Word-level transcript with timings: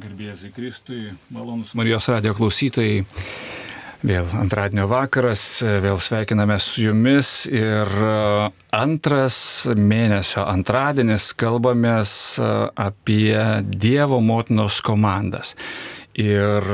Garbėsiu 0.00 0.48
Kristui, 0.54 1.10
malonus 1.34 1.74
Marijos 1.76 2.06
radio 2.08 2.30
klausytojai. 2.32 3.02
Vėl 4.00 4.30
antradienio 4.38 4.86
vakaras, 4.88 5.42
vėl 5.60 5.98
sveikiname 6.00 6.56
su 6.62 6.86
jumis 6.86 7.42
ir 7.52 7.90
antras 8.72 9.36
mėnesio 9.76 10.46
antradienis 10.48 11.26
kalbamės 11.36 12.14
apie 12.40 13.34
Dievo 13.60 14.22
motinos 14.24 14.78
komandas. 14.86 15.52
Ir 16.16 16.64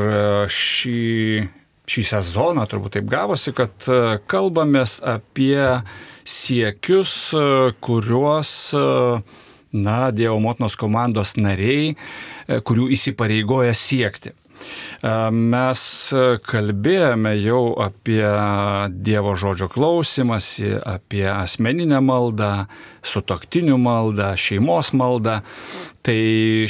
šį, 0.46 1.02
šį 1.90 2.06
sezoną 2.12 2.68
turbūt 2.70 3.00
taip 3.00 3.11
gavosi, 3.11 3.56
kad 3.58 3.90
kalbamės 4.30 5.00
apie 5.02 5.82
siekius, 6.22 7.18
kuriuos 7.82 8.54
na, 9.74 9.98
Dievo 10.14 10.38
motinos 10.46 10.79
komandos 10.79 11.34
nariai 11.40 11.96
E, 11.96 12.36
kurių 12.46 12.90
įsipareigoja 12.96 13.74
siekti. 13.76 14.32
E, 15.02 15.12
mes 15.30 15.82
kalbėjome 16.46 17.34
jau 17.38 17.75
apie 17.82 18.25
Dievo 19.07 19.34
žodžio 19.38 19.68
klausimąsi, 19.72 20.72
apie 20.86 21.26
asmeninę 21.30 22.00
maldą, 22.04 22.52
sutoktinių 23.07 23.76
maldą, 23.80 24.32
šeimos 24.40 24.93
maldą. 24.96 25.40
Tai 26.07 26.18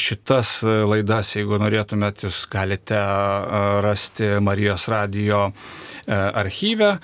šitas 0.00 0.62
laidas, 0.64 1.34
jeigu 1.36 1.60
norėtumėt, 1.60 2.24
jūs 2.26 2.44
galite 2.52 2.98
e, 2.98 3.64
rasti 3.84 4.36
Marijos 4.40 4.88
radio 4.92 5.50
archyve. 6.06 6.96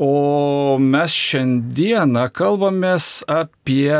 O 0.00 0.78
mes 0.80 1.12
šiandieną 1.12 2.24
kalbamės 2.32 3.20
apie 3.28 3.92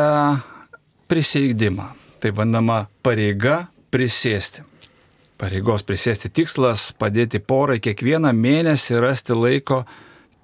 prisėdimą 1.13 2.00
tai 2.21 2.33
vadinama 2.37 2.85
pareiga 3.03 3.71
prisėsti. 3.91 4.65
Pareigos 5.41 5.83
prisėsti 5.89 6.29
tikslas- 6.29 6.91
padėti 7.01 7.41
porai 7.41 7.81
kiekvieną 7.81 8.33
mėnesį 8.37 9.01
rasti 9.01 9.33
laiko 9.33 9.87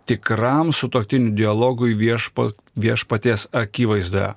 tikram 0.07 0.73
sutoktinių 0.73 1.35
dialogui 1.37 1.93
viešpa, 1.95 2.53
viešpaties 2.79 3.49
akivaizdoje. 3.53 4.35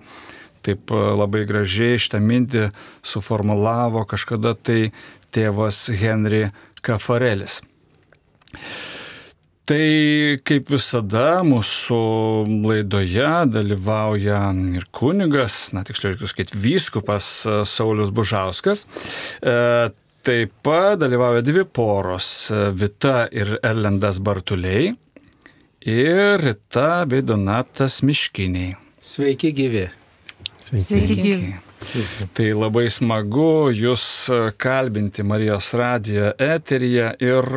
Taip 0.61 0.91
e, 0.91 0.95
labai 0.95 1.45
gražiai 1.47 1.95
šitą 2.01 2.19
mintį 2.19 2.71
suformulavo 3.03 4.03
kažkada 4.05 4.55
tai 4.55 4.91
tėvas 5.31 5.87
Henry 5.95 6.51
Kafarelis. 6.81 7.61
Tai 9.69 10.39
kaip 10.49 10.71
visada 10.73 11.43
mūsų 11.45 11.97
laidoje 12.63 13.33
dalyvauja 13.53 14.39
ir 14.79 14.87
kunigas, 14.89 15.67
na 15.77 15.83
tiksliau 15.85 16.15
reikėtų 16.15 16.29
skaityti 16.31 16.61
vyskupas 16.63 17.27
e, 17.45 17.59
Saulis 17.69 18.09
Bužauskas. 18.09 18.87
E, 19.45 19.53
taip 20.25 20.55
pat 20.65 20.97
dalyvauja 21.03 21.45
dvi 21.45 21.67
poros 21.69 22.49
e,- 22.49 22.63
Vita 22.81 23.27
ir 23.29 23.59
Erlendas 23.61 24.17
Bartuliai 24.17 24.89
ir 25.85 26.41
Rita 26.47 27.05
bei 27.05 27.21
Donatas 27.21 28.01
Miškiniai. 28.01 28.73
Sveiki 29.05 29.53
gyvi. 29.53 29.85
Sveiki, 30.65 30.85
Sveiki 30.89 31.21
gyvi. 31.21 31.55
Sveiki. 31.85 32.31
Tai 32.33 32.51
labai 32.57 32.89
smagu 32.89 33.69
jūs 33.69 34.03
kalbinti 34.57 35.21
Marijos 35.21 35.75
radijo 35.77 36.33
eteryje 36.41 37.13
ir 37.21 37.53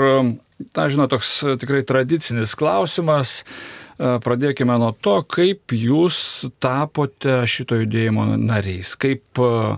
na, 0.76 0.88
žinot, 0.88 1.10
toks 1.12 1.30
e, 1.42 1.56
tikrai 1.60 1.82
tradicinis 1.86 2.54
klausimas. 2.58 3.40
E, 3.42 4.14
pradėkime 4.24 4.76
nuo 4.80 4.92
to, 4.94 5.18
kaip 5.28 5.74
jūs 5.76 6.16
tapote 6.62 7.42
šito 7.50 7.80
judėjimo 7.82 8.26
nariais, 8.40 8.94
kaip, 9.00 9.24
e, 9.38 9.74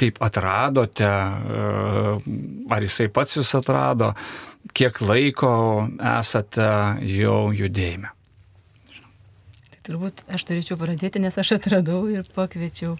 kaip 0.00 0.20
atradote, 0.24 1.08
ar 2.72 2.86
jisai 2.86 3.10
pats 3.12 3.36
jūs 3.36 3.50
atrado, 3.58 4.14
kiek 4.72 4.96
laiko 5.04 5.50
esate 6.16 6.70
jau 7.04 7.40
judėjime. 7.52 8.14
Tai 9.74 9.82
turbūt 9.84 10.22
aš 10.32 10.46
turėčiau 10.48 10.78
pradėti, 10.80 11.20
nes 11.20 11.36
aš 11.36 11.58
atradau 11.58 12.06
ir 12.08 12.24
pakviečiau 12.36 12.96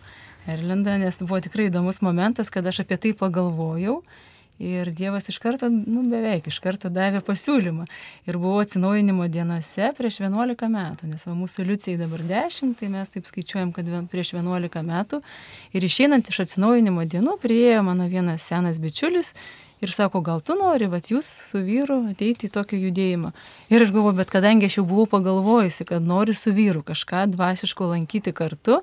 Erlendą, 0.50 0.98
nes 1.00 1.22
buvo 1.22 1.40
tikrai 1.44 1.70
įdomus 1.70 2.00
momentas, 2.04 2.52
kad 2.52 2.66
aš 2.66 2.82
apie 2.84 3.00
tai 3.00 3.14
pagalvojau 3.16 4.00
Ir 4.60 4.90
Dievas 4.92 5.30
iš 5.32 5.38
karto, 5.40 5.70
nu 5.72 6.02
beveik 6.04 6.50
iš 6.50 6.58
karto 6.60 6.90
davė 6.92 7.22
pasiūlymą. 7.24 7.86
Ir 8.28 8.36
buvau 8.36 8.58
atsinaujinimo 8.60 9.24
dienose 9.32 9.88
prieš 9.96 10.18
11 10.20 10.68
metų, 10.68 11.08
nes 11.08 11.24
va, 11.24 11.32
mūsų 11.38 11.64
liucijai 11.64 11.96
dabar 11.96 12.20
10, 12.28 12.74
tai 12.76 12.90
mes 12.92 13.08
taip 13.14 13.24
skaičiuojam, 13.30 13.72
kad 13.72 13.88
prieš 14.12 14.34
11 14.36 14.84
metų. 14.84 15.22
Ir 15.72 15.88
išeinant 15.88 16.28
iš 16.28 16.42
atsinaujinimo 16.44 17.06
dienų, 17.08 17.38
prieėjo 17.40 17.80
mano 17.88 18.10
vienas 18.12 18.44
senas 18.44 18.76
bičiulis 18.82 19.32
ir 19.80 19.94
sako, 19.96 20.20
gal 20.20 20.42
tu 20.44 20.58
nori, 20.58 20.90
va 20.92 21.00
jūs 21.00 21.28
su 21.50 21.62
vyru 21.64 22.02
ateiti 22.10 22.50
į 22.50 22.52
tokį 22.52 22.82
judėjimą. 22.84 23.32
Ir 23.72 23.84
aš 23.86 23.94
galvoju, 23.94 24.18
bet 24.20 24.32
kadangi 24.32 24.68
aš 24.68 24.82
jau 24.82 24.84
buvau 24.92 25.08
pagalvojusi, 25.08 25.88
kad 25.88 26.04
noriu 26.04 26.36
su 26.36 26.52
vyru 26.52 26.84
kažką 26.84 27.30
dvasiško 27.32 27.94
lankyti 27.94 28.36
kartu, 28.36 28.82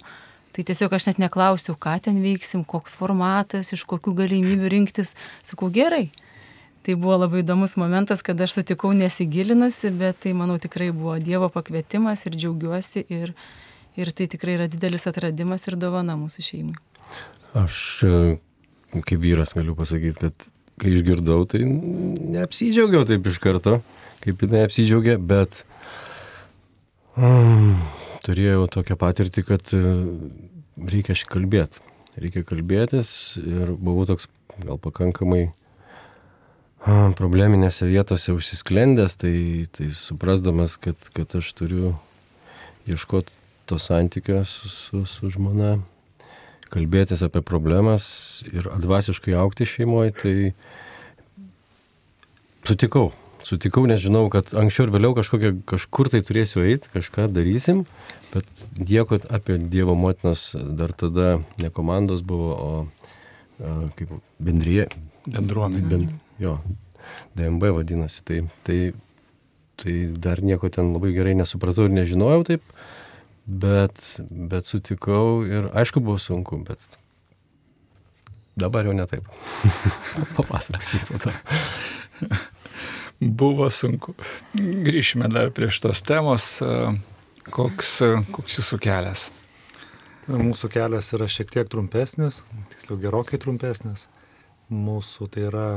Tai 0.57 0.63
tiesiog 0.65 0.93
aš 0.97 1.05
net 1.11 1.19
neklausiau, 1.21 1.75
ką 1.77 1.91
ten 2.01 2.15
veiksim, 2.17 2.63
koks 2.65 2.95
formatas, 2.97 3.69
iš 3.75 3.83
kokių 3.85 4.15
galimybių 4.23 4.71
rinktis. 4.73 5.11
Sakau, 5.45 5.69
gerai. 5.69 6.07
Tai 6.81 6.95
buvo 6.97 7.19
labai 7.19 7.43
įdomus 7.43 7.75
momentas, 7.77 8.23
kad 8.25 8.41
aš 8.41 8.55
sutikau 8.55 8.89
nesigilinusi, 8.97 9.91
bet 9.93 10.23
tai, 10.23 10.33
manau, 10.33 10.55
tikrai 10.57 10.87
buvo 10.95 11.13
Dievo 11.21 11.51
pakvietimas 11.53 12.25
ir 12.25 12.39
džiaugiuosi 12.39 13.05
ir, 13.13 13.35
ir 14.01 14.11
tai 14.17 14.25
tikrai 14.33 14.55
yra 14.57 14.65
didelis 14.71 15.05
atradimas 15.05 15.67
ir 15.69 15.77
dovana 15.77 16.17
mūsų 16.17 16.47
šeimai. 16.47 16.81
Aš 17.61 17.77
e, 18.07 18.15
kaip 18.97 19.21
vyras 19.21 19.53
galiu 19.53 19.77
pasakyti, 19.77 20.17
kad 20.25 20.49
kai 20.81 20.95
išgirdau, 20.95 21.43
tai 21.53 21.61
neapsidžiaugiau 21.67 23.05
taip 23.09 23.29
iš 23.29 23.37
karto, 23.45 23.77
kaip 24.25 24.41
jinai 24.41 24.65
apsidžiaugė, 24.65 25.19
bet 25.21 25.61
um, 27.13 27.77
turėjau 28.25 28.65
tokią 28.71 28.97
patirtį, 28.99 29.43
kad 29.47 29.73
e, 29.75 29.83
reikia 30.89 31.17
kalbėti. 31.27 31.83
Reikia 32.17 32.41
kalbėtis 32.47 33.09
ir 33.41 33.75
buvau 33.77 34.07
toks 34.09 34.25
gal 34.63 34.79
pakankamai 34.81 35.51
probleminėse 37.17 37.85
vietose 37.89 38.31
užsisklendęs, 38.33 39.17
tai, 39.19 39.67
tai 39.75 39.89
suprasdamas, 39.93 40.77
kad, 40.79 40.95
kad 41.13 41.35
aš 41.35 41.51
turiu 41.57 41.95
ieškoti 42.87 43.33
to 43.67 43.77
santykio 43.81 44.45
su, 44.47 44.69
su, 44.71 45.03
su 45.05 45.29
žmona, 45.33 45.77
kalbėtis 46.71 47.23
apie 47.25 47.41
problemas 47.43 48.43
ir 48.47 48.69
advasiškai 48.71 49.35
aukti 49.35 49.67
šeimoje, 49.67 50.15
tai 50.21 50.35
sutikau. 52.67 53.11
Sutikau, 53.47 53.85
nes 53.87 54.01
žinau, 54.03 54.25
kad 54.33 54.49
anksčiau 54.59 54.89
ir 54.89 54.91
vėliau 54.91 55.15
kažkokia, 55.15 55.53
kažkur 55.71 56.09
tai 56.11 56.19
turėsiu 56.25 56.65
eiti, 56.67 56.89
kažką 56.91 57.29
darysim, 57.31 57.85
Bet 58.33 58.45
nieko 58.77 59.19
apie 59.31 59.57
Dievo 59.57 59.95
motinos 59.95 60.51
dar 60.55 60.91
tada 60.91 61.39
ne 61.57 61.69
komandos 61.69 62.21
buvo, 62.21 62.51
o 62.53 62.71
a, 63.59 63.87
kaip 63.95 64.11
bendryje. 64.43 64.89
Bendruomenė. 65.27 65.87
Ben, 65.87 66.05
jo, 66.41 66.57
DMB 67.39 67.71
vadinasi. 67.79 68.23
Tai, 68.27 68.41
tai, 68.67 68.79
tai 69.79 69.95
dar 70.11 70.43
nieko 70.43 70.69
ten 70.73 70.91
labai 70.95 71.13
gerai 71.15 71.37
nesupratau 71.39 71.87
ir 71.87 71.95
nežinojau 71.95 72.43
taip, 72.51 72.75
bet, 73.47 73.95
bet 74.27 74.67
sutikau 74.67 75.47
ir 75.47 75.71
aišku 75.71 76.03
buvo 76.03 76.19
sunku, 76.19 76.59
bet 76.67 76.83
dabar 78.59 78.89
jau 78.89 78.97
ne 78.97 79.07
taip. 79.07 79.31
Papasakosiu 80.37 80.99
po 81.07 81.23
to. 81.23 81.33
buvo 83.19 83.69
sunku. 83.73 84.15
Grįžime 84.57 85.29
dar 85.33 85.51
prie 85.55 85.71
šitos 85.73 86.03
temos. 86.05 86.57
Koks, 87.47 87.91
koks 88.35 88.57
jūsų 88.59 88.79
kelias? 88.83 89.29
Mūsų 90.27 90.67
kelias 90.73 91.13
yra 91.15 91.29
šiek 91.31 91.53
tiek 91.53 91.69
trumpesnis, 91.71 92.41
tiksliau 92.73 92.97
gerokai 92.99 93.39
trumpesnis. 93.39 94.09
Mūsų 94.67 95.29
tai 95.31 95.45
yra 95.47 95.67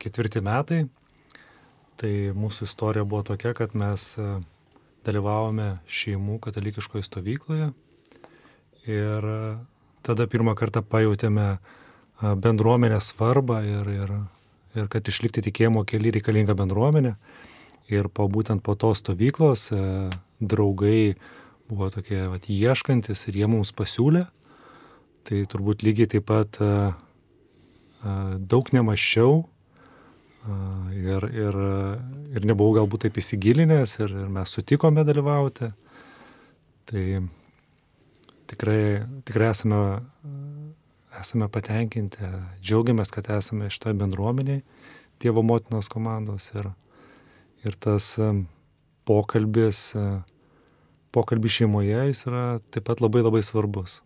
ketvirti 0.00 0.40
metai. 0.40 0.86
Tai 1.96 2.12
mūsų 2.36 2.68
istorija 2.68 3.06
buvo 3.08 3.22
tokia, 3.24 3.54
kad 3.56 3.72
mes 3.76 4.02
e, 4.20 4.24
dalyvavome 5.06 5.78
šeimų 5.88 6.36
katalikiškoje 6.44 7.06
stovykloje. 7.06 7.70
Ir 8.84 9.28
e, 9.32 9.38
tada 10.04 10.26
pirmą 10.28 10.52
kartą 10.58 10.82
pajutėme 10.84 11.46
e, 11.56 11.58
bendruomenės 12.44 13.14
svarbą 13.14 13.62
ir, 13.64 13.88
ir, 13.94 14.12
ir 14.76 14.88
kad 14.92 15.08
išlikti 15.08 15.44
tikėjimo 15.48 15.84
keli 15.88 16.12
reikalinga 16.16 16.56
bendruomenė. 16.58 17.16
Ir 17.92 18.08
po 18.10 18.26
būtent 18.30 18.64
po 18.66 18.74
tos 18.74 18.98
stovyklos 19.02 19.68
draugai 20.40 21.16
buvo 21.68 21.90
tokie 21.90 22.26
vat, 22.30 22.48
ieškantis 22.50 23.26
ir 23.30 23.40
jie 23.42 23.48
mums 23.50 23.72
pasiūlė. 23.76 24.26
Tai 25.26 25.42
turbūt 25.50 25.82
lygiai 25.86 26.10
taip 26.10 26.28
pat 26.28 26.58
a, 26.62 26.72
a, 28.02 28.12
daug 28.38 28.68
nemaščiau 28.74 29.40
a, 29.42 30.58
ir, 30.94 31.26
ir, 31.34 31.58
ir 32.36 32.46
nebuvau 32.46 32.76
galbūt 32.78 33.06
taip 33.06 33.18
įsigilinęs 33.22 33.96
ir, 34.00 34.14
ir 34.26 34.30
mes 34.30 34.54
sutikome 34.54 35.06
dalyvauti. 35.06 35.72
Tai 36.86 37.04
tikrai, 38.46 38.82
tikrai 39.26 39.50
esame 39.50 39.80
esame 41.20 41.48
patenkinti, 41.52 42.28
džiaugiamės, 42.60 43.12
kad 43.14 43.30
esame 43.36 43.70
šitoje 43.72 43.96
bendruomeniai 44.00 44.62
Dievo 45.22 45.40
motinos 45.40 45.88
komandos 45.88 46.50
ir, 46.52 46.66
ir 47.64 47.76
tas 47.80 48.10
pokalbis, 49.08 49.94
pokalbis 51.16 51.54
šeimoje 51.56 52.02
jis 52.10 52.20
yra 52.28 52.42
taip 52.68 52.84
pat 52.90 53.00
labai 53.00 53.22
labai 53.24 53.40
svarbus. 53.46 54.02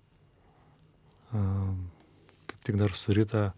Kaip 1.33 2.63
tik 2.67 2.79
dar 2.79 2.95
su 2.95 3.17
ryta 3.17 3.49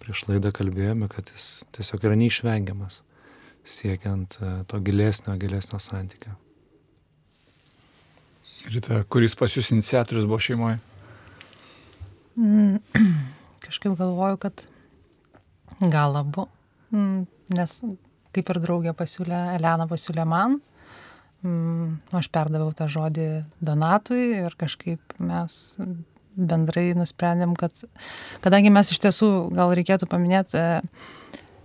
prieš 0.00 0.24
laidą 0.30 0.54
kalbėjome, 0.56 1.10
kad 1.12 1.28
jis 1.34 1.66
tiesiog 1.76 2.08
yra 2.08 2.16
neišvengiamas 2.16 3.02
siekiant 3.66 4.38
to 4.70 4.80
gilesnio, 4.86 5.36
gilesnio 5.42 5.80
santykio. 5.82 6.36
Rita, 8.70 9.02
kuris 9.10 9.36
pas 9.38 9.52
jūs 9.52 9.68
iniciatorius 9.74 10.26
buvo 10.26 10.40
šeimoje? 10.42 10.78
Mm, 12.36 12.80
kažkaip 13.64 13.96
galvoju, 13.98 14.36
kad 14.36 14.66
gal 15.80 16.16
abu, 16.16 16.46
mm, 16.92 17.24
nes 17.56 17.78
kaip 18.36 18.50
ir 18.52 18.60
draugė 18.60 18.92
pasiūlė, 18.96 19.38
Elena 19.56 19.86
pasiūlė 19.88 20.26
man, 20.28 20.58
mm, 21.44 22.16
aš 22.20 22.28
perdaviau 22.32 22.74
tą 22.76 22.90
žodį 22.92 23.28
Donatui 23.64 24.26
ir 24.42 24.56
kažkaip 24.60 25.16
mes 25.18 25.76
bendrai 26.36 26.90
nusprendėm, 26.96 27.54
kad 27.56 27.72
kadangi 28.44 28.72
mes 28.72 28.92
iš 28.92 29.00
tiesų, 29.06 29.30
gal 29.56 29.72
reikėtų 29.76 30.08
paminėti, 30.10 30.60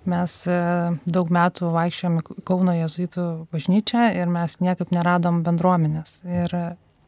mes 0.08 0.36
e, 0.50 0.60
daug 1.06 1.34
metų 1.34 1.74
vaikščiojom 1.76 2.22
į 2.22 2.46
Kauno 2.48 2.74
jezuitų 2.80 3.26
bažnyčią 3.52 4.08
ir 4.18 4.32
mes 4.32 4.58
niekaip 4.64 4.96
neradom 4.96 5.44
bendruomenės. 5.46 6.22
Ir 6.26 6.56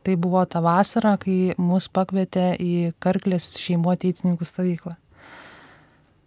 tai 0.03 0.17
buvo 0.19 0.43
ta 0.45 0.61
vasara, 0.63 1.15
kai 1.21 1.55
mus 1.61 1.87
pakvietė 1.91 2.53
į 2.61 2.73
Karklės 3.03 3.53
šeimo 3.61 3.93
ateitininkų 3.95 4.47
stovyklą. 4.47 4.97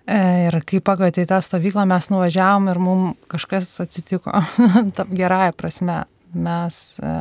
E, 0.07 0.19
ir 0.47 0.61
kai 0.63 0.79
pakvietė 0.87 1.25
į 1.25 1.31
tą 1.33 1.41
stovyklą, 1.43 1.83
mes 1.91 2.11
nuvažiavom 2.13 2.69
ir 2.71 2.79
mums 2.79 3.25
kažkas 3.33 3.73
atsitiko, 3.83 4.43
gerąją 5.21 5.57
prasme. 5.59 6.05
Mes, 6.37 6.77
e, 7.01 7.15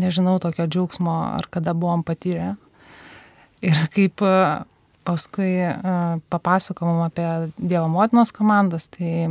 nežinau, 0.00 0.38
tokio 0.40 0.68
džiaugsmo, 0.70 1.16
ar 1.36 1.48
kada 1.52 1.74
buvom 1.76 2.04
patyrę. 2.06 2.54
Ir 3.64 3.82
kaip 3.92 4.24
e, 4.24 4.38
paskui 5.06 5.52
papasakom 6.32 7.04
apie 7.04 7.28
Dievo 7.60 7.86
motinos 7.92 8.32
komandas, 8.34 8.88
tai 8.90 9.28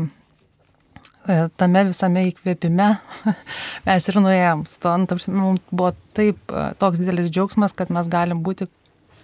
tame 1.57 1.83
visame 1.89 2.25
įkvėpime 2.29 2.89
mes 3.87 4.09
ir 4.11 4.19
nuėjom. 4.21 4.65
Ston, 4.69 5.07
mums 5.33 5.63
buvo 5.71 5.93
taip 6.17 6.53
e, 6.53 6.67
toks 6.81 7.01
didelis 7.01 7.31
džiaugsmas, 7.33 7.75
kad 7.77 7.93
mes 7.93 8.09
galim 8.11 8.43
būti 8.45 8.67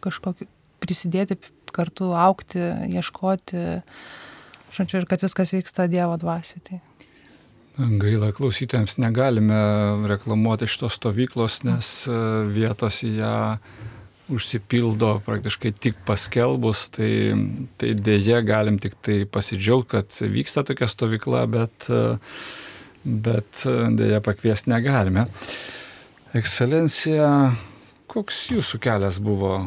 kažkokį, 0.02 0.48
prisidėti 0.82 1.38
kartu, 1.72 2.12
aukti, 2.18 2.62
ieškoti, 2.92 3.66
žodžiu, 4.76 5.02
ir 5.02 5.10
kad 5.10 5.22
viskas 5.24 5.54
vyksta 5.54 5.86
Dievo 5.92 6.18
dvasiai. 6.20 6.64
Tai. 6.68 6.82
Gaila, 8.02 8.34
klausytėjams 8.36 8.98
negalime 9.00 9.62
reklamuoti 10.12 10.68
šitos 10.70 10.98
stovyklos, 11.00 11.62
nes 11.68 11.94
e, 12.10 12.18
vietos 12.52 13.04
į 13.08 13.14
ją 13.22 13.36
užsipildo 14.32 15.16
praktiškai 15.26 15.74
tik 15.84 16.00
paskelbus, 16.08 16.88
tai, 16.96 17.12
tai 17.82 17.94
dėje 17.98 18.40
galim 18.48 18.80
tik 18.82 18.96
tai 19.04 19.22
pasidžiaugti, 19.30 19.90
kad 19.92 20.32
vyksta 20.34 20.64
tokia 20.68 20.88
stovykla, 20.92 21.44
bet, 21.52 21.90
bet 23.04 23.66
dėje 24.00 24.22
pakviesti 24.26 24.72
negalime. 24.74 25.28
Ekscelencija, 26.38 27.28
koks 28.12 28.46
jūsų 28.54 28.80
kelias 28.84 29.20
buvo, 29.24 29.66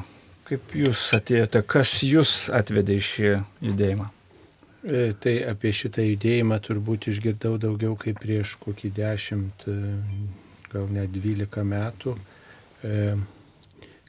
kaip 0.48 0.74
jūs 0.76 1.06
atėjote, 1.16 1.60
kas 1.68 1.98
jūs 2.06 2.48
atvedė 2.54 2.98
į 3.00 3.06
šį 3.10 3.30
judėjimą? 3.68 4.08
E, 4.84 5.04
tai 5.20 5.38
apie 5.48 5.72
šitą 5.72 6.04
judėjimą 6.04 6.58
turbūt 6.64 7.08
išgirdau 7.12 7.54
daugiau 7.60 7.94
kaip 8.00 8.18
prieš 8.20 8.56
kokį 8.64 8.90
dešimt, 8.96 9.68
gal 10.72 10.90
net 10.92 11.12
dvylika 11.14 11.64
metų. 11.64 12.18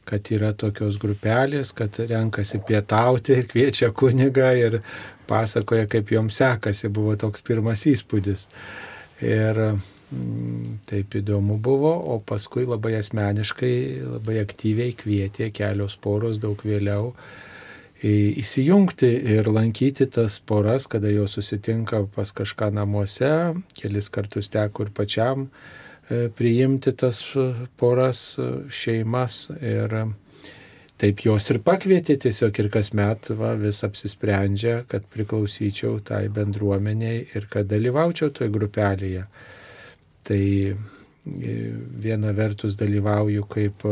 Kad 0.05 0.29
yra 0.35 0.51
tokios 0.53 0.99
grupelės, 1.01 1.71
kad 1.73 1.97
renkasi 1.97 2.61
pietauti 2.67 3.39
ir 3.39 3.47
kviečia 3.49 3.89
kunigą 3.89 4.51
ir 4.59 4.79
pasakoja, 5.29 5.87
kaip 5.89 6.13
joms 6.13 6.37
sekasi, 6.41 6.91
buvo 6.93 7.15
toks 7.17 7.41
pirmas 7.45 7.87
įspūdis. 7.89 8.45
Ir 9.25 9.57
mm, 9.65 10.77
taip 10.89 11.17
įdomu 11.17 11.57
buvo, 11.57 11.95
o 12.13 12.19
paskui 12.21 12.67
labai 12.69 12.99
asmeniškai, 12.99 13.75
labai 14.17 14.37
aktyviai 14.43 14.93
kvietė 14.97 15.49
kelios 15.55 15.97
poros 15.97 16.37
daug 16.43 16.61
vėliau 16.61 17.13
įsijungti 18.05 19.07
ir 19.33 19.47
lankyti 19.49 20.05
tas 20.11 20.37
poras, 20.39 20.85
kada 20.87 21.09
jos 21.09 21.37
susitinka 21.37 22.03
pas 22.15 22.31
kažką 22.35 22.69
namuose, 22.75 23.55
kelis 23.79 24.09
kartus 24.09 24.49
teko 24.51 24.85
ir 24.85 24.91
pačiam 24.93 25.47
priimti 26.35 26.93
tas 26.93 27.21
e, 27.35 27.47
poras, 27.77 28.37
e, 28.37 28.49
šeimas 28.69 29.47
ir 29.57 29.95
taip 31.01 31.23
jos 31.25 31.49
ir 31.51 31.59
pakvietė 31.65 32.15
tiesiog 32.21 32.59
ir 32.61 32.69
kasmet 32.71 33.31
va, 33.35 33.55
vis 33.59 33.81
apsisprendžia, 33.83 34.83
kad 34.87 35.07
priklausyčiau 35.11 35.99
tai 36.05 36.27
bendruomeniai 36.33 37.25
ir 37.35 37.49
kad 37.51 37.67
dalyvaučiau 37.71 38.31
toje 38.31 38.53
grupelėje. 38.53 39.25
Tai 40.25 40.43
viena 41.25 42.31
vertus 42.37 42.77
dalyvauju 42.79 43.43
kaip 43.49 43.83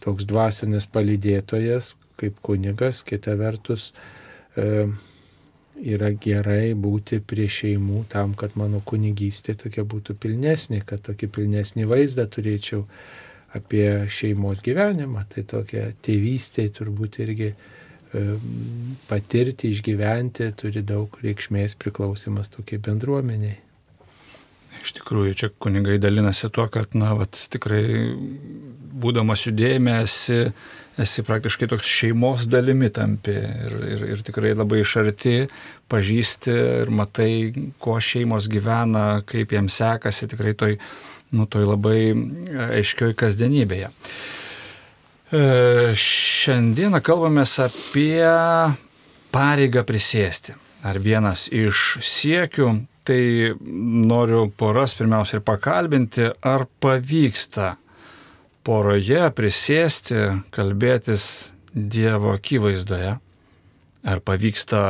toks 0.00 0.26
dvasinis 0.26 0.86
palydėtojas, 0.90 1.94
kaip 2.20 2.40
kunigas, 2.46 3.02
kita 3.06 3.34
vertus 3.38 3.90
e, 4.56 4.86
yra 5.80 6.12
gerai 6.12 6.74
būti 6.76 7.20
prie 7.24 7.48
šeimų 7.50 8.04
tam, 8.12 8.34
kad 8.38 8.56
mano 8.60 8.82
kunigystė 8.84 9.56
tokia 9.58 9.84
būtų 9.88 10.16
pilnesnė, 10.20 10.82
kad 10.86 11.02
tokį 11.08 11.30
pilnesnį 11.36 11.88
vaizdą 11.90 12.26
turėčiau 12.30 12.84
apie 13.56 14.06
šeimos 14.12 14.62
gyvenimą. 14.66 15.26
Tai 15.32 15.46
tokia 15.54 15.90
tėvystė 16.04 16.68
turbūt 16.76 17.20
irgi 17.24 17.54
patirti, 19.08 19.70
išgyventi 19.70 20.50
turi 20.58 20.82
daug 20.82 21.14
reikšmės 21.22 21.76
priklausimas 21.78 22.50
tokiai 22.50 22.82
bendruomeniai. 22.82 23.58
Iš 24.80 24.94
tikrųjų, 24.96 25.34
čia 25.36 25.48
kunigai 25.62 25.98
dalinasi 26.02 26.48
tuo, 26.54 26.64
kad, 26.72 26.94
na, 26.98 27.12
vat, 27.18 27.36
tikrai 27.52 27.82
būdamas 29.00 29.46
judėjime 29.46 29.96
esi, 30.04 30.40
esi 31.00 31.24
praktiškai 31.26 31.68
toks 31.70 31.88
šeimos 31.88 32.46
dalimi 32.50 32.90
tampi 32.94 33.36
ir, 33.36 33.76
ir, 33.94 34.04
ir 34.14 34.24
tikrai 34.26 34.52
labai 34.56 34.82
iš 34.84 34.96
arti 35.02 35.36
pažįsti 35.90 36.56
ir 36.82 36.92
matai, 36.94 37.32
kuo 37.82 37.96
šeimos 38.00 38.48
gyvena, 38.52 39.22
kaip 39.28 39.54
jiems 39.56 39.80
sekasi, 39.80 40.28
tikrai 40.30 40.54
toj, 40.58 40.76
nu, 41.36 41.48
toj 41.50 41.66
labai 41.72 41.98
aiškioj 42.80 43.16
kasdienybėje. 43.18 43.90
E, 45.30 45.42
šiandieną 45.94 47.02
kalbame 47.06 47.46
apie 47.64 48.26
pareigą 49.30 49.84
prisėsti. 49.86 50.56
Ar 50.80 50.96
vienas 50.98 51.44
iš 51.52 52.00
siekių 52.00 52.70
tai 53.04 53.22
noriu 53.60 54.46
poras 54.56 54.94
pirmiausia 54.96 55.38
ir 55.38 55.44
pakalbinti, 55.44 56.30
ar 56.40 56.66
pavyksta 56.80 57.74
poroje 58.66 59.22
prisėsti, 59.36 60.26
kalbėtis 60.54 61.24
Dievo 61.70 62.32
akivaizdoje, 62.34 63.12
ar 64.10 64.22
pavyksta 64.26 64.80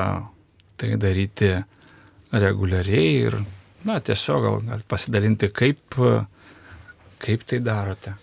tai 0.80 0.94
daryti 0.96 1.52
reguliariai 2.32 3.10
ir, 3.26 3.36
na, 3.84 3.98
tiesiog 4.00 4.42
gal, 4.46 4.58
gal 4.64 4.84
pasidalinti, 4.88 5.50
kaip, 5.52 5.98
kaip 7.20 7.44
tai 7.44 7.60
darote. 7.66 8.14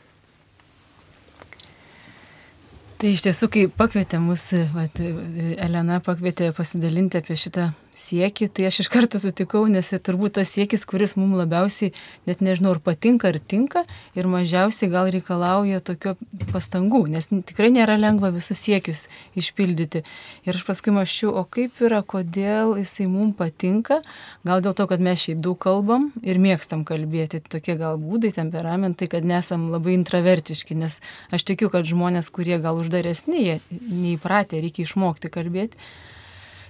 Tai 2.98 3.12
iš 3.14 3.28
tiesų, 3.28 3.52
kai 3.54 3.68
pakvietė 3.70 4.18
mus, 4.24 4.48
vat, 4.74 4.98
Elena 4.98 6.00
pakvietė 6.02 6.50
pasidalinti 6.58 7.22
apie 7.22 7.38
šitą 7.38 7.70
siekį, 7.98 8.48
tai 8.54 8.68
aš 8.70 8.82
iš 8.84 8.90
karto 8.94 9.20
sutikau, 9.22 9.64
nes 9.72 9.90
tai 9.90 10.00
turbūt 10.04 10.38
tas 10.38 10.52
siekis, 10.54 10.86
kuris 10.90 11.16
mums 11.18 11.40
labiausiai, 11.40 11.94
net 12.30 12.44
nežinau, 12.46 12.76
ar 12.76 12.82
patinka, 12.84 13.32
ar 13.32 13.40
tinka, 13.42 13.84
ir 14.18 14.30
mažiausiai 14.30 14.92
gal 14.94 15.10
reikalauja 15.14 15.82
tokio 15.86 16.14
pastangų, 16.52 17.06
nes 17.14 17.30
tikrai 17.50 17.72
nėra 17.74 17.98
lengva 18.00 18.30
visus 18.36 18.62
siekius 18.62 19.06
išpildyti. 19.40 20.04
Ir 20.48 20.60
aš 20.60 20.66
paskui 20.68 20.94
maščiau, 20.96 21.34
o 21.42 21.44
kaip 21.50 21.82
yra, 21.84 22.04
kodėl 22.06 22.76
jisai 22.82 23.10
mums 23.12 23.38
patinka, 23.40 24.02
gal 24.48 24.64
dėl 24.66 24.78
to, 24.78 24.88
kad 24.90 25.04
mes 25.04 25.24
šiaip 25.24 25.42
daug 25.44 25.58
kalbam 25.62 26.12
ir 26.22 26.42
mėgstam 26.42 26.86
kalbėti, 26.88 27.42
tokie 27.50 27.78
gal 27.80 27.98
būdai, 28.02 28.34
temperamentai, 28.38 29.10
kad 29.12 29.26
nesam 29.28 29.70
labai 29.74 29.98
intravertiški, 29.98 30.78
nes 30.78 31.02
aš 31.34 31.48
tikiu, 31.50 31.72
kad 31.74 31.88
žmonės, 31.90 32.30
kurie 32.34 32.62
gal 32.62 32.78
uždaresni, 32.82 33.42
jie 33.42 33.58
neįpratę, 33.72 34.62
reikia 34.62 34.86
išmokti 34.86 35.34
kalbėti 35.34 35.90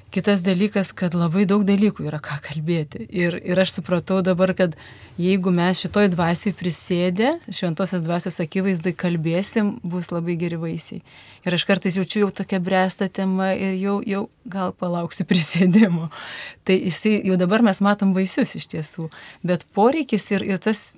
Kitas 0.07 0.39
dalykas, 0.39 0.93
kad 0.95 1.11
labai 1.17 1.43
daug 1.43 1.65
dalykų 1.67 2.05
yra 2.07 2.21
ką 2.23 2.37
kalbėti. 2.45 3.03
Ir, 3.11 3.35
ir 3.43 3.59
aš 3.59 3.73
supratau 3.75 4.21
dabar, 4.23 4.53
kad 4.55 4.77
jeigu 5.19 5.51
mes 5.51 5.81
šitoj 5.83 6.07
dvasiai 6.13 6.55
prisėdė, 6.55 7.33
šventosios 7.51 8.05
dvasios 8.05 8.39
akivaizdai 8.39 8.93
kalbėsim, 8.95 9.73
bus 9.83 10.07
labai 10.15 10.37
geri 10.39 10.59
vaisiai. 10.61 11.01
Ir 11.43 11.57
aš 11.57 11.67
kartais 11.67 11.99
jaučiu 11.99 12.23
jau 12.23 12.31
tokią 12.39 12.61
brestą 12.63 13.09
temą 13.11 13.49
ir 13.59 13.75
jau, 13.81 13.97
jau 14.07 14.23
gal 14.47 14.71
palauksiu 14.79 15.27
prisėdimo. 15.27 16.07
Tai 16.63 16.79
jisai, 16.79 17.17
jau 17.27 17.35
dabar 17.39 17.65
mes 17.67 17.83
matom 17.83 18.15
vaisius 18.15 18.55
iš 18.55 18.69
tiesų. 18.71 19.09
Bet 19.43 19.67
poreikis 19.75 20.31
ir, 20.31 20.47
ir 20.47 20.63
tas 20.63 20.93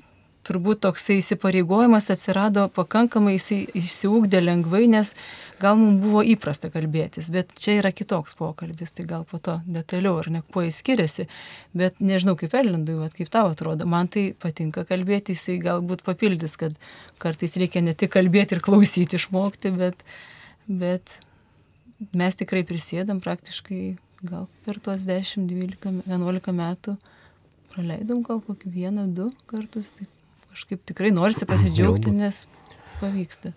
turbūt 0.49 0.81
toksai 0.83 1.19
įsipareigojimas 1.19 2.09
atsirado 2.13 2.65
pakankamai, 2.73 3.35
įsiūkdė 3.37 4.41
lengvai, 4.41 4.87
nes 4.89 5.13
gal 5.61 5.77
mums 5.77 5.99
buvo 6.01 6.23
įprasta 6.25 6.71
kalbėtis, 6.73 7.29
bet 7.33 7.53
čia 7.59 7.77
yra 7.83 7.91
kitoks 7.93 8.35
pokalbis, 8.39 8.95
tai 8.97 9.05
gal 9.09 9.25
po 9.29 9.37
to 9.43 9.59
detaliau 9.69 10.17
ar 10.23 10.31
ne, 10.33 10.41
kuo 10.53 10.65
jis 10.65 10.81
skiriasi, 10.81 11.27
bet 11.77 12.01
nežinau 12.01 12.35
kaip 12.39 12.55
Erlindui, 12.57 12.97
bet 13.03 13.15
kaip 13.19 13.31
tau 13.33 13.51
atrodo, 13.53 13.87
man 13.89 14.09
tai 14.11 14.29
patinka 14.33 14.85
kalbėti, 14.89 15.37
jisai 15.37 15.59
galbūt 15.63 16.03
papildys, 16.07 16.57
kad 16.59 16.77
kartais 17.21 17.57
reikia 17.61 17.85
ne 17.85 17.93
tik 17.93 18.13
kalbėti 18.17 18.57
ir 18.57 18.63
klausyti 18.65 19.19
išmokti, 19.19 19.73
bet, 19.77 20.05
bet 20.67 21.19
mes 22.15 22.39
tikrai 22.39 22.65
prisėdam 22.67 23.21
praktiškai 23.23 23.83
gal 24.25 24.47
per 24.65 24.79
tuos 24.83 25.05
10, 25.07 25.47
12, 25.47 26.03
11 26.09 26.55
metų 26.55 26.95
praleidom 27.73 28.23
gal 28.25 28.41
kokį 28.43 28.71
vieną, 28.73 29.09
du 29.15 29.29
kartus, 29.47 29.93
taip 29.97 30.18
kažkaip 30.59 30.81
tikrai 30.83 31.09
norisi 31.15 31.47
pasidžiaugti, 31.47 32.11
nes 32.11 32.43
pavyksta. 32.99 33.53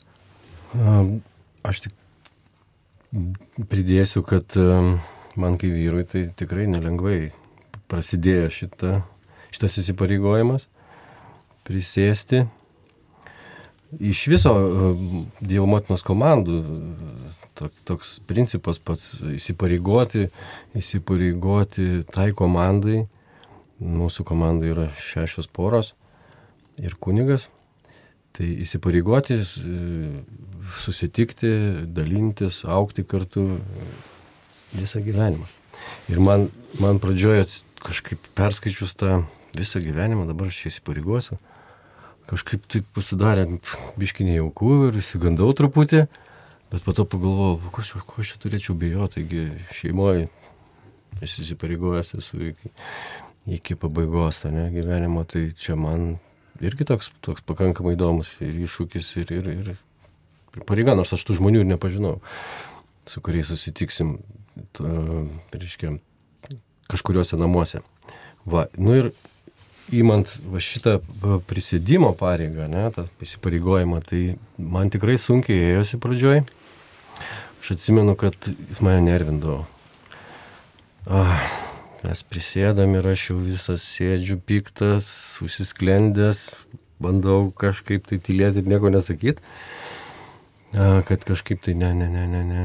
Aš 1.67 1.81
tik 1.83 1.97
pridėsiu, 3.67 4.23
kad 4.23 4.55
man 5.35 5.59
kaip 5.59 5.75
vyrui 5.75 6.05
tai 6.07 6.29
tikrai 6.39 6.69
nelengvai 6.71 7.33
prasidėjo 7.91 8.53
šita, 8.55 9.01
šitas 9.51 9.81
įsipareigojimas 9.83 10.69
prisėsti. 11.67 12.45
Iš 13.99 14.21
viso 14.31 14.53
Dievo 15.43 15.67
motinos 15.69 16.07
komandų 16.07 16.61
toks 17.59 18.21
principas 18.31 18.79
pats 18.79 19.19
įsipareigoti, 19.35 20.29
įsipareigoti 20.79 22.05
tai 22.15 22.31
komandai. 22.31 23.09
Mūsų 23.83 24.23
komanda 24.23 24.71
yra 24.71 24.87
šešios 25.03 25.51
poros 25.51 25.91
ir 26.83 26.97
kunigas. 27.01 27.49
Tai 28.33 28.47
įsipareigoti, 28.65 29.37
susitikti, 30.81 31.51
dalintis, 31.93 32.63
aukti 32.65 33.05
kartu 33.05 33.45
visą 34.73 35.03
gyvenimą. 35.05 35.49
Ir 36.09 36.21
man, 36.23 36.49
man 36.81 37.01
pradžioje 37.03 37.45
kažkaip 37.83 38.25
perskaičius 38.39 38.97
tą 38.97 39.23
visą 39.57 39.83
gyvenimą, 39.85 40.27
dabar 40.31 40.49
aš 40.49 40.63
čia 40.63 40.73
įsipareigosiu, 40.73 41.37
kažkaip 42.31 42.65
taip 42.71 42.89
pasidarė 42.97 43.47
biškinė 44.01 44.39
jaukų 44.39 44.73
ir 44.89 45.01
įsigandau 45.03 45.51
truputį, 45.57 46.07
bet 46.73 46.87
po 46.87 46.97
to 46.97 47.05
pagalvojau, 47.05 47.73
ko, 47.75 47.85
ko 48.09 48.25
aš 48.25 48.35
čia 48.35 48.43
turėčiau 48.47 48.79
bijoti, 48.79 49.21
taigi 49.21 49.77
šeimoje 49.77 50.29
esi 51.21 51.45
įsipareigojęs 51.45 52.15
esu 52.19 52.41
iki, 52.53 52.73
iki 53.59 53.77
pabaigos, 53.77 54.45
ne, 54.49 54.71
gyvenimo, 54.73 55.27
tai 55.29 55.51
čia 55.59 55.77
man 55.77 56.15
irgi 56.61 56.87
toks, 56.89 57.11
toks 57.25 57.45
pakankamai 57.49 57.97
įdomus 57.97 58.35
ir 58.45 58.55
iššūkis 58.67 59.11
ir, 59.23 59.33
ir, 59.39 59.51
ir, 59.53 59.73
ir 60.57 60.67
pareiga, 60.69 60.97
nors 60.99 61.13
aš 61.15 61.25
tų 61.29 61.39
žmonių 61.41 61.63
ir 61.63 61.71
nepažinau, 61.73 62.19
su 63.09 63.23
kuriais 63.25 63.49
susitiksim, 63.51 64.19
to, 64.77 64.87
reiškia, 65.55 65.97
kažkuriuose 66.93 67.39
namuose. 67.41 67.83
Va, 68.45 68.67
nu 68.77 68.99
ir 68.99 69.13
įmant 69.95 70.31
va, 70.51 70.61
šitą 70.63 70.99
prisėdimo 71.49 72.13
pareigą, 72.19 72.69
ne, 72.71 72.89
tą 72.95 73.07
įsipareigojimą, 73.25 74.03
tai 74.07 74.23
man 74.59 74.93
tikrai 74.93 75.19
sunkiai 75.21 75.73
ėjosi 75.73 76.01
pradžioj. 76.03 76.45
Aš 77.63 77.77
atsimenu, 77.77 78.17
kad 78.19 78.35
jis 78.51 78.81
mane 78.83 79.05
nervindavo. 79.07 79.63
Ah, 81.07 81.47
Mes 82.03 82.19
prisėdam 82.27 82.97
ir 82.99 83.07
aš 83.13 83.29
jau 83.29 83.37
visas 83.39 83.85
sėdžiu 83.87 84.41
piktas, 84.43 85.07
susisklendęs, 85.37 86.41
bandau 87.03 87.53
kažkaip 87.55 88.09
tai 88.11 88.19
tylėti 88.19 88.59
ir 88.59 88.71
nieko 88.73 88.91
nesakyti, 88.91 89.39
kad 90.73 91.27
kažkaip 91.29 91.63
tai 91.63 91.77
ne, 91.79 91.93
ne, 91.95 92.09
ne, 92.11 92.25
ne, 92.33 92.43
ne, 92.49 92.65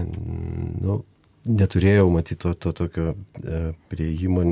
nu, 0.82 0.98
neturėjau 1.46 2.08
matyti 2.10 2.39
to, 2.48 2.56
to 2.58 2.74
tokio 2.82 3.13
e, 3.13 3.60
prieimo, 3.91 4.46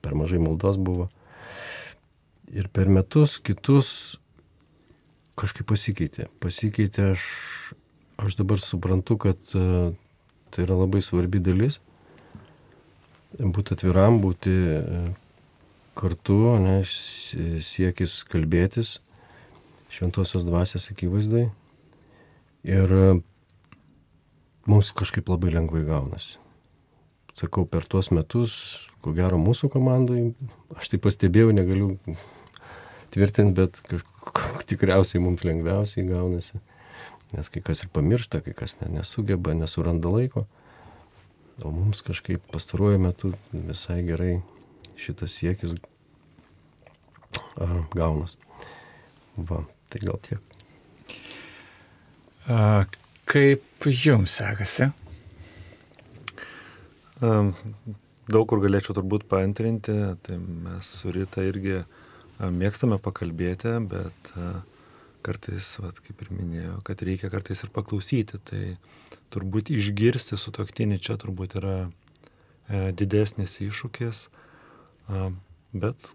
per 0.00 0.16
mažai 0.16 0.40
maldos 0.40 0.78
buvo. 0.80 1.10
Ir 2.56 2.70
per 2.72 2.88
metus 2.88 3.36
kitus 3.36 3.90
kažkaip 5.36 5.68
pasikeitė. 5.68 6.30
Pasikeitė, 6.40 7.10
aš, 7.12 7.26
aš 8.22 8.38
dabar 8.40 8.64
suprantu, 8.64 9.18
kad 9.26 9.52
e, 9.52 9.90
tai 10.54 10.64
yra 10.64 10.80
labai 10.86 11.04
svarbi 11.04 11.42
dalis 11.42 11.82
būti 13.34 13.76
atviram, 13.76 14.20
būti 14.22 14.52
e, 14.52 15.00
kartu, 15.98 16.38
ne, 16.62 16.78
siekis 16.84 18.22
kalbėtis 18.30 18.98
šventosios 19.92 20.44
dvasės 20.44 20.90
akivaizdai. 20.92 21.46
Ir 22.66 22.92
e, 22.92 23.06
mums 24.68 24.92
kažkaip 24.96 25.28
labai 25.30 25.54
lengvai 25.54 25.84
gaunasi. 25.86 26.36
Sakau, 27.36 27.66
per 27.68 27.84
tuos 27.84 28.08
metus, 28.14 28.54
ko 29.04 29.12
gero 29.16 29.38
mūsų 29.40 29.68
komandai, 29.72 30.30
aš 30.76 30.94
tai 30.94 31.00
pastebėjau, 31.04 31.52
negaliu 31.52 31.90
tvirtinti, 33.12 33.54
bet 33.60 33.76
kažkaip 33.90 34.64
tikriausiai 34.72 35.22
mums 35.22 35.44
lengviausiai 35.46 36.06
gaunasi. 36.08 36.62
Nes 37.34 37.50
kai 37.50 37.60
kas 37.64 37.82
ir 37.82 37.90
pamiršta, 37.92 38.40
kai 38.44 38.54
kas 38.56 38.76
ne, 38.80 38.88
nesugeba, 38.98 39.54
nesuranda 39.56 40.10
laiko. 40.12 40.46
O 41.64 41.70
mums 41.72 42.02
kažkaip 42.04 42.42
pastaruoju 42.52 42.98
metu 43.00 43.32
visai 43.52 44.02
gerai 44.04 44.34
šitas 45.00 45.32
siekis 45.38 45.72
a, 47.56 47.68
gaunas. 47.96 48.36
Va, 49.36 49.62
tai 49.88 50.02
gal 50.04 50.20
tiek. 50.26 50.40
A, 52.52 52.84
kaip 53.28 53.88
jums 53.88 54.36
sekasi? 54.36 54.90
Daug 57.16 58.44
kur 58.50 58.60
galėčiau 58.60 58.98
turbūt 58.98 59.24
paantrinti, 59.30 59.94
tai 60.26 60.36
mes 60.36 60.88
su 61.00 61.12
Rita 61.14 61.44
irgi 61.46 61.80
mėgstame 62.36 62.98
pakalbėti, 63.00 63.78
bet 63.88 64.32
kartais, 65.26 65.72
vat, 65.82 65.98
kaip 66.04 66.22
ir 66.22 66.30
minėjau, 66.34 66.76
kad 66.86 67.02
reikia 67.06 67.30
kartais 67.32 67.64
ir 67.64 67.72
paklausyti. 67.74 68.40
Tai 68.46 68.62
turbūt 69.34 69.72
išgirsti 69.74 70.38
su 70.38 70.52
toktinį 70.54 71.00
čia 71.02 71.18
turbūt 71.20 71.58
yra 71.60 71.76
e, 71.86 72.92
didesnis 72.96 73.58
iššūkis, 73.66 74.22
e, 74.28 75.26
bet 75.76 76.08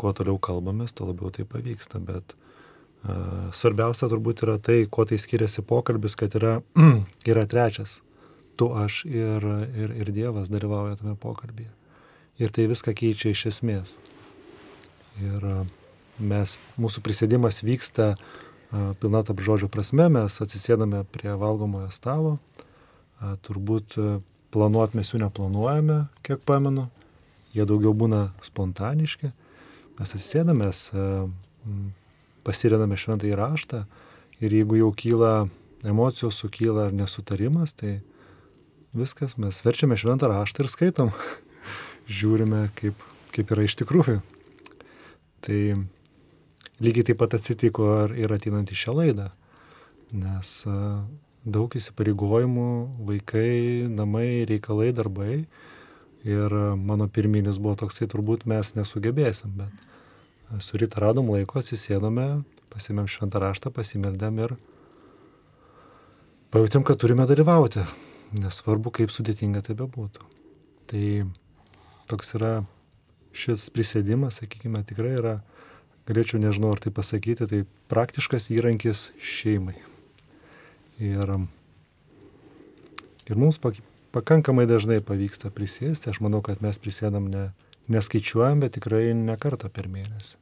kuo 0.00 0.14
toliau 0.16 0.38
kalbamės, 0.42 0.94
tuo 0.94 1.10
labiau 1.10 1.32
tai 1.34 1.46
pavyksta. 1.50 2.00
Bet 2.02 2.34
e, 2.34 3.18
svarbiausia 3.56 4.10
turbūt 4.12 4.44
yra 4.46 4.58
tai, 4.62 4.82
kuo 4.86 5.06
tai 5.08 5.20
skiriasi 5.20 5.66
pokalbis, 5.66 6.18
kad 6.20 6.38
yra, 6.38 6.58
yra 7.30 7.46
trečias. 7.50 8.00
Tu, 8.54 8.68
aš 8.70 9.02
ir, 9.10 9.44
ir, 9.74 9.94
ir 9.98 10.10
Dievas 10.14 10.50
dalyvauja 10.52 11.00
tame 11.00 11.16
pokalbėje. 11.18 11.72
Ir 12.38 12.50
tai 12.54 12.68
viską 12.70 12.94
keičia 12.98 13.32
iš 13.34 13.48
esmės. 13.50 13.96
Ir 15.22 15.42
mes, 16.18 16.58
mūsų 16.80 17.02
prisėdimas 17.04 17.62
vyksta 17.64 18.14
pilna 19.00 19.22
tap 19.26 19.40
žodžio 19.44 19.68
prasme, 19.72 20.08
mes 20.12 20.40
atsisėdame 20.42 21.04
prie 21.14 21.34
valgomojo 21.38 21.90
stalo, 21.94 22.36
turbūt 23.46 23.96
planuot 24.54 24.94
mes 24.98 25.10
jų 25.10 25.22
neplanuojame, 25.24 26.04
kiek 26.26 26.42
pamenu, 26.46 26.88
jie 27.54 27.66
daugiau 27.66 27.94
būna 27.94 28.28
spontaniški, 28.44 29.30
mes 29.98 30.14
atsisėdame, 30.16 30.70
mes 30.70 30.88
pasirename 32.44 32.98
šventą 33.00 33.30
įraštą 33.30 33.84
ir 34.42 34.58
jeigu 34.58 34.80
jau 34.82 34.90
kyla 34.96 35.34
emocijos, 35.86 36.40
sukyla 36.40 36.88
ar 36.88 36.96
nesutarimas, 36.96 37.74
tai 37.76 38.00
viskas, 38.94 39.38
mes 39.40 39.58
verčiame 39.64 39.98
šventą 39.98 40.30
raštą 40.30 40.64
ir 40.64 40.70
skaitom, 40.72 41.12
žiūrime, 42.20 42.68
kaip, 42.78 42.98
kaip 43.34 43.54
yra 43.54 43.66
iš 43.66 43.78
tikrųjų. 43.82 44.20
Tai 45.44 45.58
lygiai 46.82 47.10
taip 47.10 47.20
pat 47.22 47.36
atsitiko 47.38 47.90
ir 48.18 48.32
ateinant 48.34 48.70
į 48.70 48.78
šią 48.78 48.96
laidą, 48.98 49.28
nes 50.14 50.56
daug 51.44 51.76
įsipareigojimų, 51.76 52.68
vaikai, 53.04 53.86
namai, 53.92 54.44
reikalai, 54.48 54.90
darbai. 54.96 55.44
Ir 56.24 56.54
mano 56.80 57.04
pirminis 57.12 57.58
buvo 57.60 57.76
toksai, 57.82 58.08
turbūt 58.08 58.46
mes 58.48 58.72
nesugebėsim, 58.78 59.58
bet 59.60 60.62
su 60.64 60.78
ryta 60.80 61.02
radom 61.04 61.28
laiko, 61.34 61.60
atsisėdome, 61.60 62.44
pasimėm 62.72 63.08
šventą 63.10 63.42
raštą, 63.42 63.72
pasimeldėm 63.74 64.40
ir 64.46 64.54
pajutėm, 66.54 66.86
kad 66.86 66.96
turime 67.02 67.26
dalyvauti, 67.28 67.84
nesvarbu, 68.40 68.94
kaip 68.94 69.12
sudėtinga 69.12 69.60
tai 69.66 69.76
bebūtų. 69.76 70.24
Tai 70.88 71.04
toks 72.08 72.34
yra 72.38 72.54
šis 73.36 73.68
prisėdimas, 73.74 74.40
sakykime, 74.40 74.80
tikrai 74.88 75.16
yra, 75.18 75.34
galėčiau 76.08 76.40
nežinau 76.42 76.74
ar 76.74 76.82
tai 76.82 76.92
pasakyti, 76.94 77.48
tai 77.48 77.64
praktiškas 77.92 78.50
įrankis 78.52 79.08
šeimai. 79.22 79.76
Ir, 81.02 81.34
ir 83.26 83.40
mums 83.40 83.58
pakankamai 84.14 84.68
dažnai 84.70 85.00
pavyksta 85.02 85.50
prisėsti, 85.54 86.12
aš 86.12 86.20
manau, 86.24 86.42
kad 86.44 86.62
mes 86.62 86.78
prisėdam 86.78 87.26
ne, 87.32 87.48
neskaičiuojam, 87.90 88.62
bet 88.62 88.76
tikrai 88.78 89.08
ne 89.16 89.36
kartą 89.40 89.72
per 89.72 89.90
mėnesį. 89.90 90.38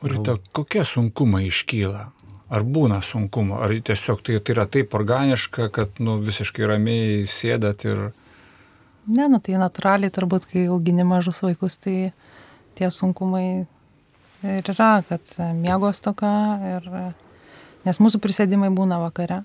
Rita, 0.00 0.38
kokie 0.56 0.80
sunkumai 0.88 1.44
iškyla? 1.50 2.06
Ar 2.50 2.64
būna 2.66 2.98
sunkumo, 3.04 3.60
ar 3.62 3.70
tiesiog 3.70 4.24
tai, 4.26 4.38
tai 4.42 4.54
yra 4.56 4.64
taip 4.66 4.94
organiška, 4.96 5.68
kad 5.70 6.00
nu, 6.02 6.16
visiškai 6.24 6.66
ramiai 6.66 7.20
sėdat 7.28 7.84
ir... 7.86 8.08
Ne, 9.10 9.28
na 9.30 9.38
tai 9.44 9.60
natūraliai 9.60 10.10
turbūt, 10.14 10.48
kai 10.50 10.64
augini 10.72 11.04
mažus 11.06 11.42
vaikus, 11.44 11.76
tai 11.84 12.10
tie 12.80 12.90
sunkumai 12.92 13.44
ir 14.42 14.74
yra, 14.74 14.92
kad 15.08 15.40
miego 15.56 15.92
stoka 15.96 16.32
ir... 16.76 16.92
Nes 17.80 17.96
mūsų 17.96 18.18
prisėdimai 18.20 18.68
būna 18.76 18.98
vakare. 19.00 19.38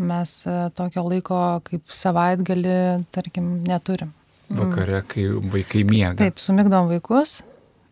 Mes 0.00 0.30
e, 0.48 0.52
tokio 0.72 1.02
laiko 1.04 1.40
kaip 1.66 1.92
savaitgali, 1.92 3.04
tarkim, 3.12 3.50
neturim. 3.68 4.14
Vakare, 4.48 5.02
kai 5.04 5.26
vaikai 5.52 5.82
miega. 5.84 6.14
Taip, 6.22 6.40
sumigdom 6.40 6.88
vaikus, 6.88 7.42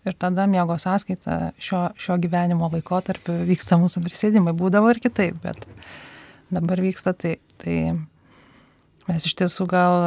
ir 0.07 0.17
tada 0.17 0.47
miego 0.49 0.79
sąskaita 0.81 1.51
šio, 1.61 1.83
šio 2.01 2.17
gyvenimo 2.23 2.71
laikotarpiu 2.73 3.43
vyksta 3.51 3.77
mūsų 3.83 4.05
prisėdimai. 4.07 4.55
Būdavo 4.57 4.95
ir 4.95 5.03
kitaip, 5.05 5.37
bet 5.43 5.67
dabar 6.55 6.81
vyksta 6.81 7.13
taip. 7.13 7.43
Tai 7.61 7.77
mes 9.11 9.27
iš 9.29 9.37
tiesų 9.37 9.69
gal 9.69 10.07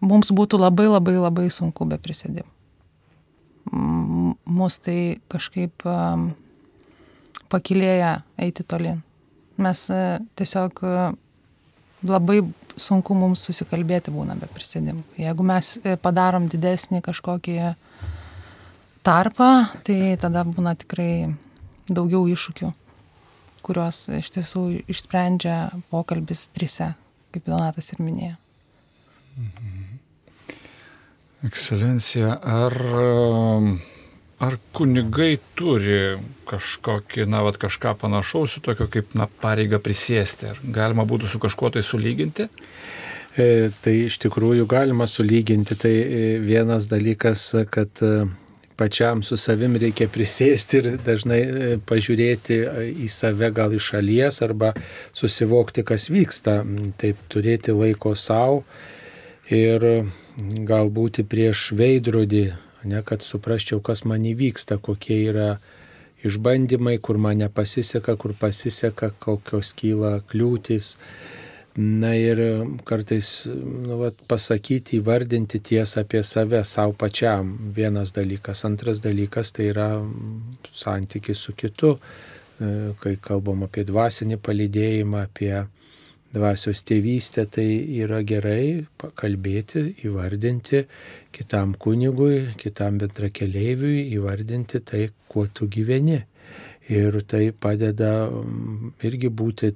mums 0.00 0.32
būtų 0.32 0.60
labai 0.60 0.88
labai 0.90 1.16
labai 1.18 1.48
sunku 1.52 1.86
be 1.88 1.98
prisėdimų. 2.00 2.48
Mūsų 4.50 4.84
tai 4.86 4.98
kažkaip 5.30 5.84
pakilėja 7.52 8.14
eiti 8.40 8.64
tolin. 8.66 9.02
Mes 9.60 9.84
tiesiog 10.40 10.80
labai 12.08 12.40
sunku 12.80 13.14
mums 13.14 13.44
susikalbėti 13.44 14.12
būna 14.14 14.36
be 14.40 14.48
prisėdimų. 14.54 15.04
Jeigu 15.20 15.46
mes 15.46 15.74
padarom 16.02 16.48
didesnį 16.50 17.02
kažkokį 17.04 17.56
tarpą, 19.06 19.50
tai 19.84 20.16
tada 20.20 20.44
būna 20.48 20.74
tikrai 20.80 21.34
daugiau 21.90 22.24
iššūkių, 22.30 22.72
kuriuos 23.66 24.06
iš 24.20 24.32
tiesų 24.36 24.64
išsprendžia 24.90 25.58
pokalbis 25.92 26.48
trise, 26.54 26.94
kaip 27.34 27.50
Donatas 27.50 27.92
ir 27.92 28.02
minėjo. 28.04 28.36
Mhm. 29.36 29.79
Ekscelencija, 31.46 32.34
ar, 32.42 32.74
ar 34.44 34.56
kunigai 34.76 35.38
turi 35.56 36.18
kažkokį, 36.50 37.24
na, 37.30 37.40
vat, 37.46 37.56
kažką 37.62 37.94
panašaus, 38.02 38.58
tokio 38.64 38.90
kaip, 38.92 39.14
na, 39.16 39.28
pareiga 39.40 39.80
prisėsti? 39.80 40.50
Ar 40.52 40.60
galima 40.64 41.06
būtų 41.08 41.30
su 41.32 41.40
kažkuo 41.40 41.72
tai 41.72 41.84
sulyginti? 41.86 42.50
E, 43.40 43.70
tai 43.80 43.96
iš 44.10 44.18
tikrųjų 44.26 44.68
galima 44.68 45.08
sulyginti. 45.08 45.78
Tai 45.80 45.94
e, 45.96 46.22
vienas 46.44 46.90
dalykas, 46.90 47.48
kad 47.72 48.04
pačiam 48.80 49.20
su 49.22 49.36
savim 49.36 49.74
reikia 49.76 50.08
prisėsti 50.08 50.78
ir 50.80 50.86
dažnai 51.04 51.40
e, 51.40 51.72
pažiūrėti 51.88 52.56
e, 52.64 52.86
į 53.04 53.08
save 53.12 53.50
gal 53.52 53.74
iš 53.76 53.90
šalies 53.92 54.40
arba 54.46 54.72
susivokti, 55.16 55.84
kas 55.84 56.08
vyksta. 56.08 56.62
Taip 57.00 57.20
turėti 57.32 57.76
laiko 57.76 58.14
savo 58.16 58.62
ir 59.52 59.84
galbūt 60.40 61.22
prieš 61.28 61.70
veidrodį, 61.76 62.44
ne, 62.88 63.02
kad 63.06 63.24
suprasčiau, 63.24 63.80
kas 63.84 64.04
man 64.08 64.24
įvyksta, 64.28 64.78
kokie 64.80 65.18
yra 65.30 65.50
išbandymai, 66.24 66.98
kur 67.00 67.18
man 67.18 67.40
nepasiseka, 67.40 68.16
kur 68.20 68.34
pasiseka, 68.38 69.12
kokios 69.20 69.72
kyla 69.76 70.20
kliūtis. 70.30 70.96
Na 71.80 72.10
ir 72.18 72.40
kartais 72.84 73.46
nu, 73.46 74.00
vat, 74.00 74.16
pasakyti, 74.28 74.98
įvardinti 74.98 75.60
tiesą 75.62 76.02
apie 76.02 76.24
save 76.26 76.64
savo 76.66 76.96
pačiam 76.98 77.52
vienas 77.76 78.10
dalykas. 78.12 78.64
Antras 78.66 79.00
dalykas 79.04 79.54
tai 79.54 79.70
yra 79.70 79.92
santykis 80.74 81.46
su 81.46 81.54
kitu, 81.54 81.94
e, 81.94 82.72
kai 83.00 83.14
kalbam 83.22 83.62
apie 83.68 83.86
dvasinį 83.86 84.40
palydėjimą, 84.42 85.22
apie 85.30 85.54
dvasios 86.34 86.82
tėvystę, 86.86 87.46
tai 87.50 87.66
yra 88.02 88.20
gerai 88.26 88.86
pakalbėti, 89.00 89.84
įvardinti 90.06 90.84
kitam 91.34 91.74
kunigui, 91.74 92.50
kitam 92.60 92.98
bendrakeleiviui, 93.02 94.08
įvardinti 94.16 94.82
tai, 94.86 95.08
kuo 95.30 95.46
tu 95.52 95.68
gyveni. 95.70 96.24
Ir 96.90 97.20
tai 97.30 97.52
padeda 97.54 98.26
mm, 98.26 98.96
irgi 99.06 99.28
būti, 99.30 99.68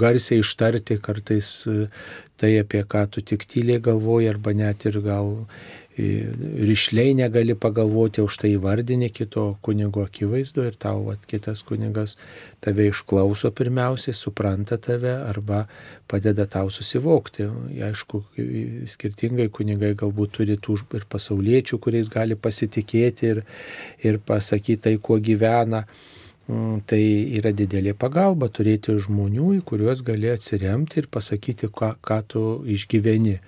garsiai 0.00 0.42
ištarti 0.42 0.98
kartais 1.00 1.48
e, 1.70 1.86
tai, 2.36 2.50
apie 2.60 2.82
ką 2.84 3.06
tu 3.14 3.22
tik 3.24 3.46
tyliai 3.48 3.80
galvoji, 3.80 4.28
arba 4.28 4.52
net 4.52 4.84
ir 4.90 4.98
gal 5.06 5.30
ryšliai 5.96 7.14
negali 7.14 7.54
pagalvoti, 7.54 8.22
už 8.24 8.38
tai 8.42 8.50
įvardinė 8.56 9.12
kito 9.14 9.44
kunigo 9.62 10.02
akivaizdu 10.02 10.64
ir 10.66 10.78
tau 10.80 11.04
vat, 11.06 11.22
kitas 11.30 11.62
kunigas 11.62 12.16
tave 12.64 12.88
išklauso 12.90 13.52
pirmiausiai, 13.54 14.16
supranta 14.18 14.78
tave 14.78 15.12
arba 15.14 15.64
padeda 16.10 16.48
tau 16.50 16.72
susivokti. 16.74 17.46
Aišku, 17.86 18.24
skirtingai 18.90 19.46
kunigai 19.54 19.92
galbūt 19.94 20.34
turi 20.40 20.58
tų 20.58 20.80
ir 20.98 21.06
pasauliečių, 21.10 21.78
kuriais 21.78 22.10
gali 22.10 22.34
pasitikėti 22.34 23.30
ir, 23.30 23.44
ir 24.02 24.18
pasakyti 24.18 24.82
tai, 24.88 24.96
kuo 24.98 25.20
gyvena. 25.22 25.84
Mm, 26.44 26.82
tai 26.84 27.00
yra 27.38 27.54
didelė 27.56 27.94
pagalba 27.96 28.50
turėti 28.52 28.92
žmonių, 29.00 29.54
į 29.56 29.62
kuriuos 29.64 30.02
gali 30.04 30.28
atsiremti 30.28 31.00
ir 31.00 31.08
pasakyti, 31.08 31.70
ką, 31.72 31.94
ką 32.04 32.18
tu 32.28 32.42
išgyveni. 32.68 33.38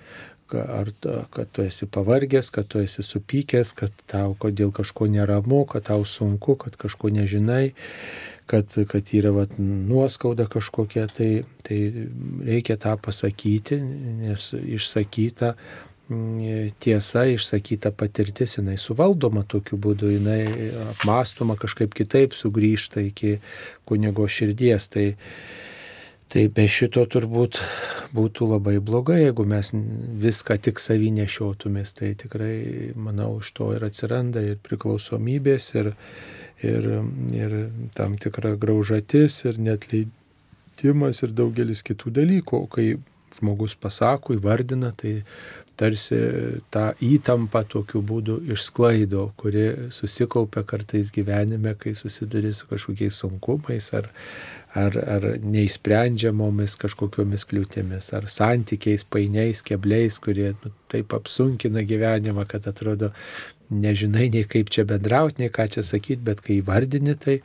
Ar 0.55 0.91
kad 1.29 1.49
tu 1.51 1.61
esi 1.65 1.85
pavargęs, 1.91 2.51
kad 2.55 2.67
tu 2.71 2.79
esi 2.79 3.03
supykęs, 3.03 3.73
kad 3.75 3.91
tau 4.07 4.35
dėl 4.47 4.71
kažko 4.71 5.09
neramu, 5.11 5.65
kad 5.67 5.89
tau 5.89 6.05
sunku, 6.07 6.55
kad 6.55 6.77
kažko 6.79 7.11
nežinai, 7.11 7.73
kad, 8.47 8.71
kad 8.87 9.11
yra 9.11 9.33
vat, 9.35 9.57
nuoskauda 9.59 10.47
kažkokia, 10.47 11.07
tai, 11.11 11.43
tai 11.67 11.81
reikia 12.47 12.77
tą 12.79 12.95
pasakyti, 13.01 13.81
nes 14.23 14.53
išsakyta 14.55 15.53
tiesa, 16.79 17.25
išsakyta 17.27 17.91
patirtis, 17.91 18.55
jinai 18.57 18.77
suvaldoma 18.79 19.43
tokiu 19.43 19.75
būdu, 19.83 20.13
jinai 20.15 20.71
apmastoma 20.93 21.57
kažkaip 21.59 21.91
kitaip, 21.97 22.35
sugrįžta 22.37 23.03
iki 23.03 23.37
kunigo 23.87 24.27
širdies. 24.31 24.87
Tai, 24.93 25.09
tai 26.31 26.47
be 26.51 26.65
šito 26.67 27.05
turbūt 27.07 27.59
būtų 28.15 28.47
labai 28.53 28.77
blogai, 28.83 29.19
jeigu 29.25 29.45
mes 29.47 29.71
viską 30.23 30.57
tik 30.63 30.81
savį 30.81 31.11
nešiotumės. 31.21 31.93
Tai 31.97 32.13
tikrai, 32.19 32.55
manau, 32.95 33.37
iš 33.41 33.51
to 33.57 33.71
ir 33.75 33.85
atsiranda 33.87 34.43
ir 34.43 34.59
priklausomybės, 34.63 35.69
ir, 35.79 35.91
ir, 36.63 36.89
ir 37.35 37.57
tam 37.97 38.17
tikra 38.19 38.55
graužatis, 38.59 39.41
ir 39.47 39.61
net 39.63 39.87
leidimas, 39.93 41.23
ir 41.23 41.35
daugelis 41.37 41.83
kitų 41.87 42.15
dalykų. 42.19 42.65
Kai 42.73 42.89
žmogus 43.39 43.77
pasako, 43.79 44.35
įvardina, 44.37 44.91
tai 44.97 45.21
tarsi 45.77 46.17
tą 46.73 46.89
įtampą 47.05 47.61
tokiu 47.69 48.01
būdu 48.01 48.39
išsklaido, 48.53 49.27
kuri 49.37 49.91
susikaupia 49.93 50.63
kartais 50.65 51.11
gyvenime, 51.13 51.75
kai 51.77 51.93
susiduri 51.95 52.49
su 52.57 52.65
kažkokiais 52.69 53.19
sunkumais 53.21 53.91
ar, 53.93 54.09
ar, 54.77 54.97
ar 55.15 55.27
neįsprendžiamomis 55.43 56.77
kažkokiomis 56.81 57.47
kliūtimis, 57.49 58.11
ar 58.17 58.29
santykiais, 58.31 59.05
painiais, 59.09 59.63
kebliais, 59.65 60.19
kurie 60.23 60.53
nu, 60.63 60.73
taip 60.91 61.15
apsunkina 61.17 61.83
gyvenimą, 61.87 62.47
kad 62.49 62.69
atrodo 62.69 63.11
nežinai 63.73 64.29
nei 64.33 64.47
kaip 64.47 64.71
čia 64.73 64.87
bendrauti, 64.87 65.43
nei 65.43 65.53
ką 65.53 65.67
čia 65.75 65.83
sakyti, 65.85 66.23
bet 66.29 66.43
kai 66.45 66.61
vardini 66.65 67.17
tai 67.19 67.41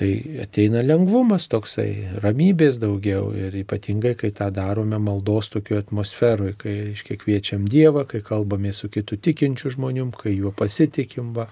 tai 0.00 0.38
ateina 0.40 0.80
lengvumas 0.80 1.44
toksai, 1.52 2.20
ramybės 2.24 2.78
daugiau 2.80 3.34
ir 3.36 3.56
ypatingai, 3.60 4.14
kai 4.16 4.30
tą 4.32 4.46
darome 4.54 4.96
maldos 5.02 5.50
tokio 5.52 5.76
atmosferoje, 5.82 6.54
kai, 6.62 6.76
reiškia, 6.86 7.18
kviečiam 7.20 7.66
Dievą, 7.68 8.06
kai 8.08 8.22
kalbame 8.24 8.72
su 8.72 8.88
kitu 8.88 9.18
tikinčiu 9.20 9.74
žmonėm, 9.74 10.14
kai 10.16 10.32
juo 10.38 10.54
pasitikim, 10.56 11.34
va, 11.36 11.50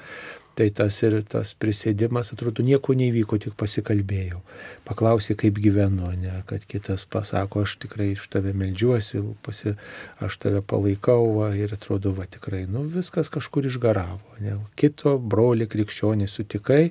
tai 0.58 0.68
tas 0.74 0.96
ir 1.06 1.20
tas 1.30 1.52
prisėdimas, 1.54 2.32
atrodo, 2.34 2.64
nieko 2.66 2.94
nevyko, 2.98 3.38
tik 3.42 3.54
pasikalbėjau. 3.60 4.40
Paklausė, 4.88 5.36
kaip 5.38 5.60
gyvenu, 5.62 6.08
ne, 6.18 6.40
kad 6.48 6.64
kitas 6.66 7.04
pasako, 7.06 7.62
aš 7.66 7.76
tikrai 7.84 8.08
iš 8.16 8.26
tave 8.32 8.54
melžiuosi, 8.58 9.22
pasi, 9.46 9.76
aš 10.24 10.40
tave 10.42 10.64
palaikau 10.66 11.28
va, 11.36 11.52
ir 11.54 11.76
atrodo, 11.76 12.14
va 12.16 12.26
tikrai, 12.26 12.64
nu 12.70 12.82
viskas 12.90 13.30
kažkur 13.30 13.70
išgaravo. 13.70 14.18
Ne. 14.42 14.58
Kito 14.78 15.14
broli 15.18 15.68
krikščionį 15.70 16.26
sutikai 16.30 16.82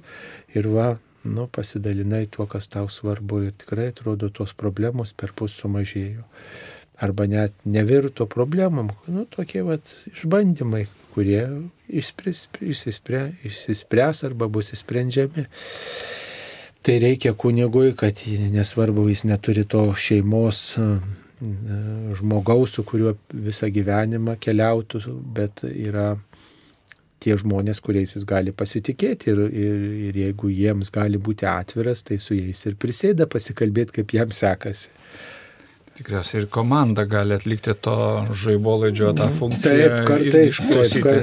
ir 0.55 0.71
va, 0.71 0.93
nu, 1.27 1.49
pasidalinai 1.51 2.23
tuo, 2.31 2.47
kas 2.47 2.71
tau 2.71 2.87
svarbu 2.87 3.43
ir 3.49 3.59
tikrai 3.65 3.91
atrodo 3.91 4.31
tos 4.31 4.55
problemos 4.55 5.11
per 5.11 5.35
pus 5.35 5.59
sumažėjo. 5.59 6.23
arba 6.97 7.27
net 7.29 7.53
nevirto 7.65 8.25
problemom, 8.25 8.89
nu, 9.05 9.25
tokie 9.29 9.61
vat 9.61 9.91
išbandymai, 10.09 10.87
kurie 11.17 11.41
išspręs, 11.89 12.45
išsispręs, 12.61 13.35
išsispręs 13.49 14.23
arba 14.29 14.47
bus 14.51 14.69
įsprendžiami. 14.77 15.47
Tai 16.85 16.99
reikia 17.03 17.33
kunigui, 17.33 17.91
kad 17.97 18.21
nesvarbu, 18.53 19.09
jis 19.09 19.25
neturi 19.27 19.65
to 19.67 19.81
šeimos 19.97 20.77
žmogaus, 22.17 22.77
su 22.77 22.83
kuriuo 22.87 23.13
visą 23.33 23.69
gyvenimą 23.73 24.37
keliautų, 24.41 25.01
bet 25.35 25.61
yra 25.67 26.15
tie 27.21 27.35
žmonės, 27.37 27.81
kuriais 27.83 28.15
jis 28.15 28.25
gali 28.29 28.53
pasitikėti 28.53 29.31
ir, 29.33 29.41
ir, 29.49 29.85
ir 30.09 30.19
jeigu 30.23 30.51
jiems 30.53 30.91
gali 30.93 31.19
būti 31.21 31.47
atviras, 31.49 32.03
tai 32.05 32.19
su 32.21 32.37
jais 32.37 32.61
ir 32.69 32.77
prisėda 32.79 33.27
pasikalbėti, 33.29 33.99
kaip 33.99 34.13
jam 34.17 34.33
sekasi. 34.33 34.93
Tikriausiai 35.97 36.43
ir 36.43 36.45
komanda 36.53 37.07
gali 37.09 37.33
atlikti 37.33 37.73
to 37.81 37.93
žaibolaidžio 38.37 39.15
tą 39.17 39.27
funkciją. 39.33 39.87
Taip, 39.89 39.95
kartais, 40.05 40.59
taip, 40.61 40.97
kar, 41.07 41.17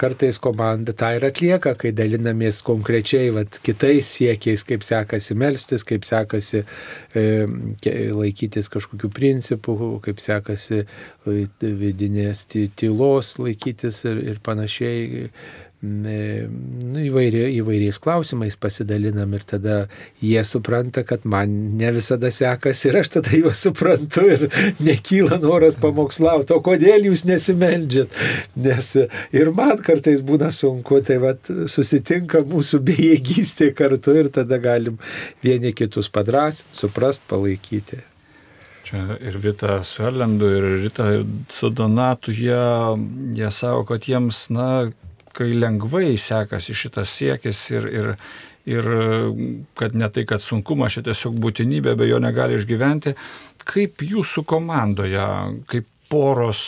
kartais 0.00 0.40
komanda 0.42 0.94
tą 0.98 1.12
ir 1.14 1.26
atlieka, 1.28 1.76
kai 1.78 1.92
dalinamės 1.94 2.58
konkrečiai 2.66 3.28
vat, 3.36 3.60
kitais 3.66 4.10
siekiais, 4.16 4.64
kaip 4.66 4.82
sekasi 4.86 5.36
melstis, 5.38 5.86
kaip 5.86 6.02
sekasi 6.08 6.64
e, 7.14 7.26
laikytis 8.16 8.66
kažkokių 8.72 9.12
principų, 9.14 9.76
kaip 10.08 10.18
sekasi 10.24 10.82
e, 10.82 11.46
vidinės 11.62 12.48
tylos 12.50 13.36
laikytis 13.38 14.02
ir, 14.10 14.24
ir 14.32 14.42
panašiai 14.42 15.30
nu, 15.84 17.00
įvairia, 17.02 17.46
įvairiais 17.58 17.98
klausimais 18.02 18.56
pasidalinam 18.60 19.34
ir 19.36 19.44
tada 19.48 19.76
jie 20.22 20.40
supranta, 20.48 21.04
kad 21.06 21.26
man 21.28 21.52
ne 21.76 21.90
visada 21.96 22.30
sekasi 22.32 22.90
ir 22.90 23.00
aš 23.02 23.12
tada 23.18 23.36
juos 23.36 23.60
suprantu 23.66 24.24
ir 24.24 24.46
nekyla 24.80 25.40
noras 25.42 25.76
pamokslauti, 25.80 26.56
o 26.56 26.62
kodėl 26.64 27.10
jūs 27.10 27.26
nesimeldžiat, 27.28 28.16
nes 28.56 28.90
ir 29.36 29.52
man 29.56 29.76
kartais 29.84 30.24
būna 30.26 30.50
sunku, 30.54 31.02
tai 31.06 31.20
vad 31.22 31.52
susitinka 31.70 32.42
mūsų 32.48 32.82
bejėgystė 32.86 33.72
kartu 33.76 34.16
ir 34.16 34.32
tada 34.32 34.60
galim 34.62 35.00
vieni 35.44 35.74
kitus 35.76 36.08
padrasinti, 36.12 36.76
suprast, 36.76 37.26
palaikyti. 37.28 38.00
Čia 38.86 39.16
ir 39.18 39.34
Vita 39.42 39.80
su 39.82 40.04
Erlendu, 40.06 40.46
ir 40.46 40.64
Rita 40.84 41.08
su 41.50 41.72
Donatu, 41.74 42.30
jie, 42.30 42.60
jie 43.34 43.48
savo, 43.50 43.82
kad 43.88 44.06
jiems, 44.06 44.44
na, 44.54 44.68
kai 45.36 45.52
lengvai 45.56 46.16
sekasi 46.20 46.74
šitas 46.76 47.12
siekis 47.18 47.64
ir, 47.74 47.88
ir, 47.92 48.12
ir 48.68 48.88
kad 49.78 49.96
ne 49.96 50.08
tai, 50.12 50.24
kad 50.28 50.44
sunkumas 50.44 50.96
čia 50.96 51.04
tiesiog 51.10 51.36
būtinybė, 51.42 51.96
be 51.98 52.08
jo 52.08 52.20
negali 52.22 52.56
išgyventi, 52.58 53.16
kaip 53.66 54.02
jūsų 54.06 54.46
komandoje, 54.48 55.26
kaip 55.70 55.90
poros, 56.10 56.60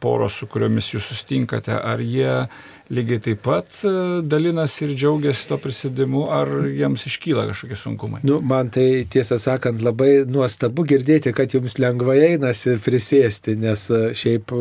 poros, 0.00 0.38
su 0.40 0.48
kuriomis 0.50 0.92
jūs 0.94 1.10
sustinkate, 1.12 1.74
ar 1.74 2.02
jie 2.02 2.44
lygiai 2.92 3.20
taip 3.22 3.40
pat 3.44 3.78
e, 3.86 3.92
dalinasi 4.28 4.84
ir 4.84 4.92
džiaugiasi 4.94 5.48
to 5.48 5.58
prisidimu, 5.62 6.26
ar 6.32 6.50
jiems 6.68 7.06
iškyla 7.08 7.46
kažkokie 7.48 7.78
sunkumai? 7.80 8.20
Nu, 8.28 8.40
man 8.44 8.70
tai 8.74 9.06
tiesą 9.10 9.38
sakant 9.40 9.82
labai 9.84 10.24
nuostabu 10.28 10.84
girdėti, 10.88 11.32
kad 11.36 11.54
jums 11.56 11.78
lengvai 11.80 12.18
einasi 12.34 12.76
prisėsti, 12.84 13.56
nes 13.60 13.88
e, 13.90 14.02
šiaip 14.18 14.52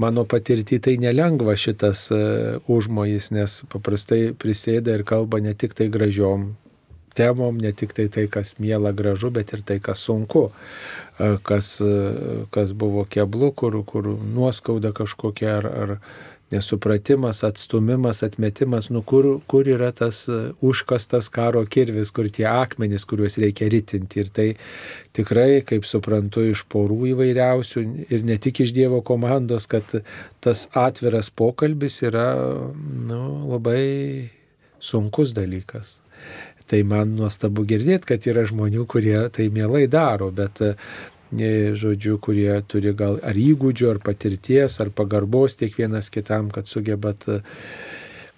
mano 0.00 0.24
patirti 0.28 0.80
tai 0.80 0.96
nelengva 1.02 1.56
šitas 1.60 2.08
e, 2.14 2.24
užmojis, 2.72 3.30
nes 3.36 3.60
paprastai 3.72 4.26
prisėda 4.32 4.96
ir 4.96 5.04
kalba 5.08 5.42
ne 5.44 5.54
tik 5.58 5.76
tai 5.76 5.90
gražiom 5.92 6.54
temom, 7.16 7.58
ne 7.60 7.72
tik 7.72 7.94
tai 7.96 8.08
tai, 8.12 8.26
kas 8.30 8.56
miela 8.62 8.92
gražu, 8.92 9.30
bet 9.34 9.54
ir 9.56 9.64
tai, 9.66 9.78
kas 9.82 10.04
sunku, 10.06 10.48
kas, 11.46 11.76
kas 12.54 12.76
buvo 12.76 13.06
keblu, 13.10 13.52
kur, 13.56 13.80
kur 13.86 14.08
nuoskauda 14.18 14.94
kažkokia 14.96 15.58
ar, 15.60 15.68
ar 15.84 15.98
nesupratimas, 16.54 17.44
atstumimas, 17.44 18.22
atmetimas, 18.22 18.88
nu 18.88 19.02
kur, 19.02 19.40
kur 19.46 19.68
yra 19.68 19.90
tas 19.92 20.24
e, 20.28 20.38
užkastas 20.62 21.28
karo 21.32 21.64
kirvis, 21.66 22.12
kur 22.14 22.28
tie 22.30 22.46
akmenys, 22.50 23.06
kuriuos 23.08 23.38
reikia 23.42 23.70
ritinti. 23.72 24.22
Ir 24.24 24.30
tai 24.34 24.46
tikrai, 25.16 25.64
kaip 25.66 25.88
suprantu, 25.88 26.44
iš 26.52 26.64
porų 26.70 27.00
įvairiausių 27.14 27.84
ir 28.12 28.24
ne 28.28 28.38
tik 28.38 28.62
iš 28.64 28.74
Dievo 28.76 29.00
komandos, 29.06 29.66
kad 29.70 29.96
tas 30.44 30.68
atviras 30.76 31.32
pokalbis 31.34 32.02
yra 32.04 32.28
nu, 33.08 33.20
labai 33.54 33.84
sunkus 34.84 35.34
dalykas. 35.36 35.96
Tai 36.70 36.80
man 36.88 37.16
nuostabu 37.18 37.66
girdėti, 37.68 38.08
kad 38.14 38.26
yra 38.30 38.46
žmonių, 38.48 38.86
kurie 38.88 39.18
tai 39.34 39.50
mielai 39.52 39.84
daro, 39.90 40.30
bet 40.32 40.62
žodžiu, 41.34 42.18
kurie 42.22 42.62
turi 42.68 42.94
gal 42.96 43.18
ar 43.22 43.36
įgūdžių, 43.36 43.90
ar 43.90 44.00
patirties, 44.04 44.78
ar 44.80 44.90
pagarbos 44.94 45.58
tiek 45.60 45.76
vienas 45.76 46.10
kitam, 46.14 46.50
kad 46.54 46.70
sugebat 46.70 47.26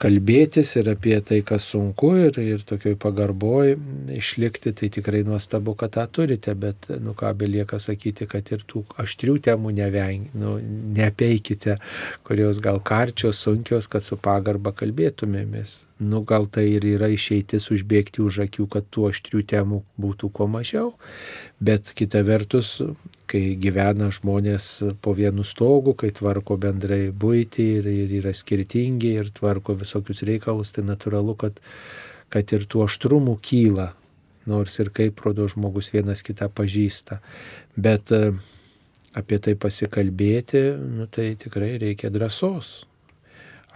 kalbėtis 0.01 0.75
ir 0.77 0.91
apie 0.93 1.17
tai, 1.25 1.41
kas 1.47 1.65
sunku 1.73 2.11
ir, 2.27 2.37
ir 2.41 2.65
tokioj 2.69 2.97
pagarboj 3.01 3.77
išlikti, 4.17 4.75
tai 4.77 4.91
tikrai 4.93 5.23
nuostabu, 5.25 5.73
kad 5.79 5.95
tą 5.97 6.05
turite, 6.12 6.53
bet, 6.55 6.89
nu 7.01 7.15
ką, 7.17 7.33
belieka 7.39 7.81
sakyti, 7.81 8.29
kad 8.29 8.49
ir 8.53 8.65
tų 8.69 8.85
aštrių 9.01 9.39
temų 9.49 9.73
neveng, 9.79 10.29
nu, 10.37 10.59
nepeikite, 10.97 11.79
kurios 12.29 12.61
gal 12.65 12.81
karčios, 12.85 13.41
sunkios, 13.41 13.89
kad 13.89 14.05
su 14.05 14.21
pagarba 14.21 14.75
kalbėtumėmės. 14.77 15.87
Nu, 15.99 16.21
gal 16.21 16.45
tai 16.53 16.67
ir 16.75 16.85
yra 16.85 17.09
išeitis 17.09 17.71
užbėgti 17.73 18.21
už 18.21 18.43
akių, 18.45 18.67
kad 18.69 18.85
tų 18.93 19.07
aštrių 19.09 19.41
temų 19.49 19.79
būtų 19.97 20.29
kuo 20.29 20.45
mažiau, 20.45 20.91
bet 21.57 21.89
kita 21.97 22.21
vertus, 22.21 22.75
kai 23.25 23.55
gyvena 23.57 24.11
žmonės 24.13 24.67
po 25.01 25.15
vienu 25.17 25.41
stogu, 25.41 25.95
kai 25.97 26.11
tvarko 26.13 26.59
bendrai 26.61 27.09
būti 27.09 27.65
ir, 27.79 27.89
ir 27.89 28.13
yra 28.19 28.35
skirtingi 28.37 29.15
ir 29.23 29.31
tvarko 29.33 29.73
visokius 29.81 30.21
reikalus, 30.29 30.75
tai 30.77 30.85
natūralu, 30.85 31.33
kad, 31.41 31.63
kad 32.29 32.53
ir 32.53 32.67
tų 32.69 32.85
aštrumų 32.85 33.39
kyla, 33.41 33.95
nors 34.45 34.77
ir 34.85 34.93
kaip 34.93 35.23
rodo 35.25 35.49
žmogus 35.49 35.89
vienas 35.97 36.21
kitą 36.27 36.51
pažįsta. 36.53 37.23
Bet 37.73 38.13
e, 38.13 38.35
apie 39.17 39.41
tai 39.41 39.57
pasikalbėti, 39.57 40.67
nu, 40.77 41.09
tai 41.09 41.33
tikrai 41.41 41.79
reikia 41.81 42.13
drąsos 42.13 42.83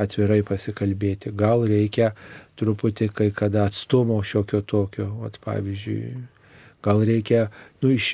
atvirai 0.01 0.41
pasikalbėti. 0.47 1.35
Gal 1.37 1.65
reikia 1.69 2.13
truputį 2.61 3.11
kai 3.15 3.31
kada 3.37 3.67
atstumo 3.69 4.21
šiokio 4.25 4.61
tokio, 4.69 5.09
at, 5.27 5.39
pavyzdžiui, 5.45 6.19
gal 6.85 7.03
reikia 7.05 7.49
nu, 7.83 7.91
iš, 7.93 8.13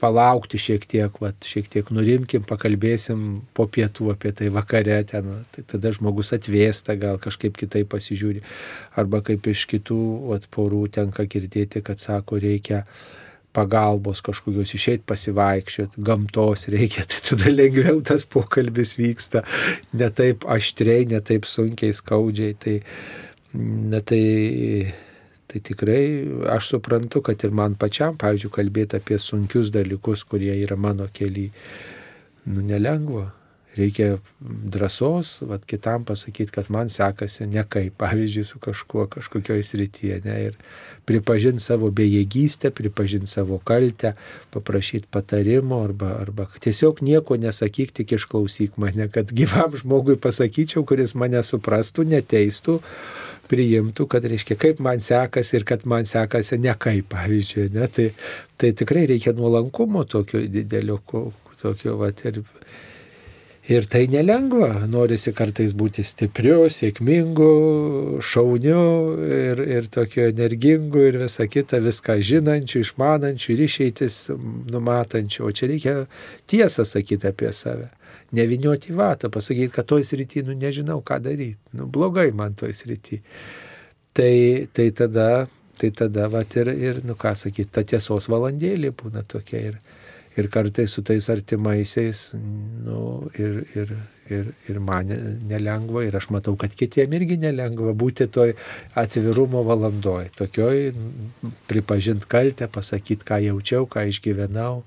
palaukti 0.00 0.60
šiek 0.60 0.86
tiek, 0.88 1.20
vat, 1.20 1.36
šiek 1.44 1.68
tiek 1.72 1.90
nurimkim, 1.92 2.44
pakalbėsim 2.48 3.42
po 3.56 3.66
pietų 3.68 4.10
apie 4.14 4.32
tai 4.36 4.48
vakare, 4.52 4.98
ten, 5.08 5.28
tai 5.52 5.66
tada 5.68 5.92
žmogus 5.96 6.32
atvėsta, 6.36 6.96
gal 7.00 7.20
kažkaip 7.22 7.56
kitaip 7.60 7.90
pasižiūri. 7.92 8.42
Arba 8.96 9.22
kaip 9.24 9.46
iš 9.52 9.66
kitų 9.72 10.00
vat, 10.32 10.48
porų 10.52 10.86
tenka 10.96 11.28
girdėti, 11.28 11.84
kad 11.84 12.00
sako, 12.02 12.40
reikia 12.40 12.84
pagalbos 13.56 14.20
kažkokios 14.26 14.74
išeit 14.76 15.06
pasivaikščioti, 15.08 16.04
gamtos 16.06 16.68
reikia, 16.72 17.06
tai 17.10 17.22
tada 17.30 17.52
lengviau 17.52 18.02
tas 18.04 18.28
pokalbis 18.28 18.96
vyksta, 19.00 19.46
ne 19.96 20.12
taip 20.20 20.44
aštriai, 20.56 21.08
ne 21.12 21.22
taip 21.24 21.48
sunkiai, 21.48 21.96
skaudžiai. 21.96 22.56
Tai, 22.60 22.78
na, 23.90 24.04
tai 24.04 24.22
Tai 25.46 25.60
tikrai 25.62 26.26
aš 26.50 26.72
suprantu, 26.72 27.20
kad 27.22 27.40
ir 27.46 27.52
man 27.54 27.76
pačiam, 27.78 28.16
pavyzdžiui, 28.18 28.50
kalbėti 28.50 28.98
apie 28.98 29.16
sunkius 29.22 29.70
dalykus, 29.70 30.24
kurie 30.26 30.50
yra 30.58 30.74
mano 30.74 31.06
keliai, 31.14 31.52
nu 32.50 32.64
nelengva. 32.66 33.28
Reikia 33.76 34.18
drąsos, 34.40 35.40
vad 35.44 35.66
kitam 35.68 36.04
pasakyti, 36.08 36.52
kad 36.52 36.70
man 36.72 36.88
sekasi 36.88 37.46
ne 37.46 37.64
kaip, 37.68 37.98
pavyzdžiui, 38.00 38.44
su 38.48 38.60
kažkuo, 38.62 39.04
kažkokioj 39.12 39.62
srityje. 39.62 40.20
Ne, 40.24 40.36
ir 40.48 40.56
pripažinti 41.06 41.62
savo 41.62 41.90
bejėgystę, 41.92 42.72
pripažinti 42.72 43.28
savo 43.30 43.58
kaltę, 43.64 44.14
paprašyti 44.54 45.10
patarimo 45.12 45.82
arba, 45.84 46.14
arba 46.22 46.48
tiesiog 46.60 47.02
nieko 47.04 47.36
nesakyk, 47.40 47.92
tik 48.00 48.16
išklausyk 48.16 48.80
mane, 48.80 49.10
kad 49.12 49.30
gyvam 49.36 49.76
žmogui 49.76 50.16
pasakyčiau, 50.16 50.86
kuris 50.88 51.14
mane 51.18 51.44
suprastų, 51.44 52.08
neteistų 52.16 52.80
priimtų, 53.50 54.06
kad 54.10 54.26
reiškia, 54.26 54.56
kaip 54.58 54.80
man 54.82 55.02
sekasi 55.04 55.60
ir 55.60 55.66
kad 55.68 55.86
man 55.88 56.06
sekasi 56.08 56.58
ne 56.62 56.74
kaip, 56.78 57.08
pavyzdžiui. 57.12 57.70
Ne? 57.76 57.88
Tai, 57.92 58.10
tai 58.58 58.72
tikrai 58.76 59.06
reikia 59.12 59.34
nuolankumo 59.36 60.04
tokio 60.08 60.42
didelio, 60.50 60.98
tokio, 61.62 61.96
va, 62.00 62.10
ir, 62.26 62.42
ir 63.68 63.86
tai 63.90 64.06
nelengva. 64.10 64.86
Norisi 64.90 65.32
kartais 65.36 65.74
būti 65.76 66.04
stipriu, 66.06 66.68
sėkmingu, 66.70 67.50
šauniu 68.22 68.86
ir, 69.26 69.62
ir 69.78 69.90
tokio 69.92 70.28
energingu 70.30 71.06
ir 71.08 71.20
visą 71.24 71.48
kitą, 71.50 71.82
viską 71.84 72.18
žinančiu, 72.30 72.84
išmanančiu 72.86 73.54
ir 73.54 73.66
išeitis 73.66 74.18
numatančiu. 74.72 75.46
O 75.48 75.52
čia 75.52 75.70
reikia 75.72 75.96
tiesą 76.50 76.86
sakyti 76.86 77.30
apie 77.32 77.52
save 77.56 77.90
nevinioti 78.34 78.92
į 78.92 78.96
vatą, 78.98 79.30
pasakyti, 79.32 79.72
kad 79.74 79.86
toj 79.88 80.04
srity, 80.06 80.42
nu 80.46 80.56
nežinau, 80.58 81.00
ką 81.04 81.20
daryti, 81.22 81.58
nu 81.78 81.86
blogai 81.90 82.30
man 82.34 82.56
toj 82.58 82.74
srity. 82.74 83.20
Tai, 84.16 84.66
tai 84.74 84.88
tada, 84.96 85.46
tai 85.78 85.90
tada, 85.94 86.28
va 86.32 86.42
ir, 86.42 86.72
ir, 86.72 87.02
nu 87.06 87.14
ką 87.18 87.34
sakyti, 87.36 87.70
ta 87.72 87.84
tiesos 87.86 88.28
valandėlė 88.32 88.92
būna 88.96 89.22
tokia 89.28 89.62
ir, 89.70 89.78
ir 90.36 90.48
kartais 90.52 90.92
su 90.92 91.02
tais 91.02 91.28
artimaisiais, 91.32 92.30
nu, 92.84 93.30
ir, 93.38 93.62
ir, 93.74 93.92
ir, 94.28 94.50
ir 94.68 94.80
man 94.84 95.10
nelengva, 95.48 96.04
ir 96.04 96.16
aš 96.18 96.28
matau, 96.34 96.56
kad 96.60 96.74
kitiem 96.76 97.14
irgi 97.16 97.38
nelengva 97.40 97.94
būti 97.96 98.28
toj 98.32 98.52
atvirumo 98.98 99.64
valandoj, 99.66 100.28
tokioj 100.36 100.90
pripažint 101.70 102.28
kaltę, 102.28 102.68
pasakyti, 102.72 103.24
ką 103.26 103.40
jaučiau, 103.48 103.88
ką 103.88 104.04
išgyvenau 104.12 104.82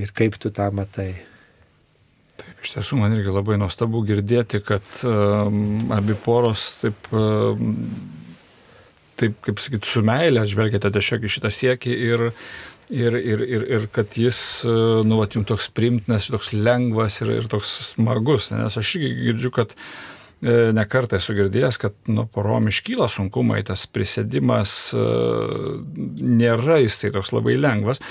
ir 0.00 0.10
kaip 0.16 0.38
tu 0.42 0.50
tą 0.54 0.70
matai. 0.74 1.12
Taip, 2.42 2.64
iš 2.64 2.74
tiesų 2.74 2.98
man 2.98 3.14
irgi 3.14 3.30
labai 3.30 3.58
nuostabu 3.60 4.02
girdėti, 4.08 4.62
kad 4.66 5.04
um, 5.06 5.92
abi 5.94 6.16
poros 6.18 6.64
taip, 6.80 7.06
um, 7.14 7.76
taip 9.22 9.38
kaip 9.46 9.62
sakyti, 9.62 9.88
su 9.88 10.02
meilė 10.06 10.44
žvelgiate 10.50 10.90
tiesiog 10.92 11.24
į 11.24 11.34
šitą 11.38 11.54
siekį 11.54 11.96
ir 12.10 12.28
ir, 12.92 13.16
ir, 13.16 13.40
ir, 13.40 13.66
ir 13.76 13.86
kad 13.92 14.16
jis, 14.18 14.38
e, 14.68 14.72
nu, 15.06 15.18
vat, 15.20 15.36
jums 15.36 15.48
toks 15.48 15.68
primtinas, 15.74 16.28
toks 16.32 16.52
lengvas 16.52 17.20
ir, 17.22 17.32
ir 17.40 17.50
toks 17.50 17.70
smagus, 17.92 18.50
nes 18.52 18.78
aš 18.78 18.94
irgi 18.98 19.12
girdžiu, 19.28 19.52
kad 19.54 19.72
e, 19.72 20.70
nekartą 20.76 21.18
esu 21.20 21.36
girdėjęs, 21.38 21.80
kad 21.80 21.96
nu, 22.12 22.26
porom 22.32 22.68
iškyla 22.72 23.08
sunkumai, 23.12 23.62
tas 23.68 23.86
prisėdimas 23.90 24.74
e, 24.96 25.06
nėra 26.42 26.82
jis 26.82 27.00
tai 27.02 27.14
toks 27.16 27.32
labai 27.34 27.56
lengvas. 27.60 28.02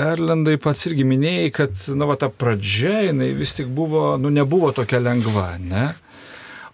Erlendai 0.00 0.54
pats 0.62 0.86
irgi 0.86 1.04
minėjai, 1.06 1.48
kad 1.54 1.88
nu, 1.98 2.06
va, 2.10 2.14
ta 2.18 2.30
pradžia, 2.30 3.08
jinai 3.08 3.32
vis 3.38 3.56
tik 3.58 3.70
buvo, 3.74 4.14
nu, 4.22 4.30
nebuvo 4.32 4.70
tokia 4.74 5.02
lengva, 5.02 5.52
ne? 5.60 5.90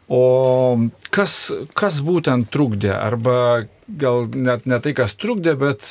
O 0.07 0.79
kas, 1.11 1.33
kas 1.75 1.99
būtent 2.07 2.47
trukdė, 2.55 2.93
arba 2.95 3.67
gal 3.87 4.29
net 4.31 4.67
ne 4.67 4.79
tai, 4.83 4.93
kas 4.95 5.17
trukdė, 5.19 5.57
bet 5.59 5.89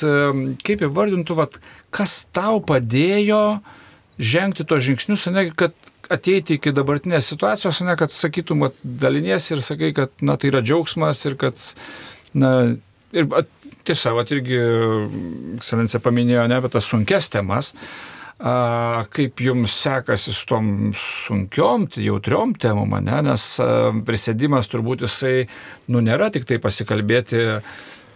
kaip 0.64 0.84
įvardintų, 0.86 1.36
vat, 1.36 1.58
kas 1.92 2.22
tau 2.32 2.62
padėjo 2.64 3.60
žengti 4.16 4.64
tos 4.64 4.84
žingsnius, 4.86 5.26
ne, 5.34 5.50
kad 5.52 5.76
ateiti 6.12 6.56
iki 6.56 6.72
dabartinės 6.72 7.28
situacijos, 7.28 7.82
ne, 7.84 7.96
kad 8.00 8.14
sakytum, 8.14 8.64
vat, 8.64 8.80
daliniesi 8.80 9.56
ir 9.56 9.64
sakai, 9.64 9.92
kad 9.96 10.12
na, 10.24 10.38
tai 10.40 10.52
yra 10.52 10.62
džiaugsmas 10.64 11.20
ir 11.28 11.36
kad, 11.40 11.60
na, 12.32 12.52
ir 13.12 13.28
tiesa, 13.86 14.14
vat, 14.16 14.32
irgi, 14.32 14.60
ekscelencija 15.58 16.00
paminėjo 16.04 16.46
ne 16.48 16.60
apie 16.60 16.72
tas 16.72 16.88
sunkes 16.88 17.28
temas, 17.32 17.74
kaip 18.38 19.40
jums 19.40 19.72
sekasi 19.80 20.32
su 20.36 20.44
tom 20.46 20.92
sunkiom, 20.92 21.88
jautriom 21.96 22.52
temom, 22.60 22.98
ne? 23.00 23.20
nes 23.24 23.44
prisėdimas 24.04 24.68
turbūt 24.68 25.06
jisai, 25.06 25.46
nu, 25.88 26.02
nėra 26.04 26.28
tik 26.34 26.44
tai 26.48 26.58
pasikalbėti 26.60 27.46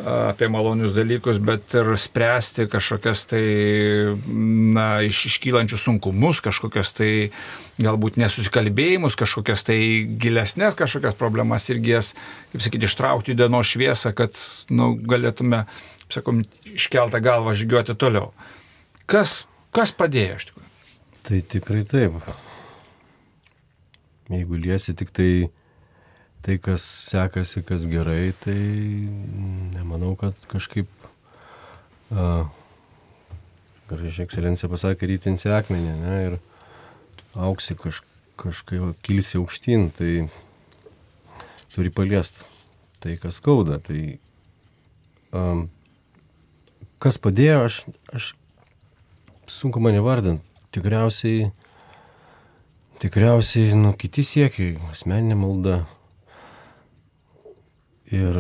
apie 0.01 0.49
malonius 0.49 0.95
dalykus, 0.97 1.39
bet 1.45 1.75
ir 1.77 1.91
spręsti 2.01 2.67
kažkokias 2.73 3.25
tai, 3.29 3.43
na, 4.73 4.87
iš, 5.05 5.27
iškylančius 5.29 5.85
sunkumus, 5.85 6.41
kažkokias 6.45 6.95
tai 6.97 7.11
galbūt 7.81 8.17
nesusikalbėjimus, 8.21 9.17
kažkokias 9.21 9.65
tai 9.69 9.79
gilesnės 10.21 10.79
kažkokias 10.79 11.19
problemas 11.21 11.69
irgi 11.73 11.97
jas, 11.97 12.15
kaip 12.53 12.65
sakyti, 12.65 12.89
ištraukti 12.89 13.35
į 13.35 13.41
dienos 13.43 13.73
šviesą, 13.75 14.15
kad, 14.17 14.41
nu, 14.73 14.95
galėtume, 14.97 15.67
sakom, 16.13 16.47
iškeltą 16.73 17.21
galvą 17.25 17.57
žygiuoti 17.61 17.97
toliau. 18.01 18.33
Kas 19.11 19.45
Kas 19.75 19.95
padėjo 19.95 20.37
iš 20.41 20.51
tikrųjų? 20.51 20.69
Tai 21.29 21.41
tikrai 21.53 21.83
taip. 21.87 22.21
Jeigu 24.31 24.59
liesi 24.59 24.95
tik 24.99 25.13
tai 25.15 25.31
tai, 26.43 26.57
kas 26.59 26.85
sekasi, 27.11 27.63
kas 27.67 27.85
gerai, 27.91 28.33
tai 28.41 28.57
nemanau, 29.75 30.15
kad 30.19 30.37
kažkaip, 30.51 30.89
uh, 32.15 32.49
gražiai 33.91 34.25
ekscelencija 34.25 34.71
pasakė, 34.73 35.11
rytinsi 35.11 35.53
akmenį, 35.53 35.97
ne, 36.01 36.15
ir 36.29 36.39
auksi 37.37 37.77
kaž, 37.79 38.03
kažkaip 38.41 38.97
kilsi 39.05 39.37
aukštyn, 39.41 39.91
tai 39.99 40.15
turi 41.75 41.93
paliesti 41.93 42.47
tai, 43.05 43.19
kas 43.21 43.41
skauda. 43.41 43.79
Tai 43.85 44.01
um, 45.37 45.67
kas 47.03 47.21
padėjo, 47.21 47.67
aš, 47.69 47.83
aš 48.17 48.33
sunku 49.51 49.81
mane 49.83 50.01
vardant. 50.01 50.43
Tikriausiai, 50.71 51.51
tikriausiai, 53.03 53.75
nu, 53.75 53.91
kiti 53.99 54.23
siekiai, 54.27 54.77
asmeninė 54.93 55.37
malda 55.39 55.81
ir 58.15 58.39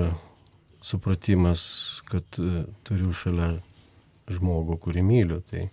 supratimas, 0.84 1.62
kad 2.10 2.38
uh, 2.42 2.62
turiu 2.86 3.10
šalia 3.16 3.56
žmogų, 4.30 4.78
kurį 4.84 5.02
myliu. 5.06 5.40
Tai, 5.50 5.66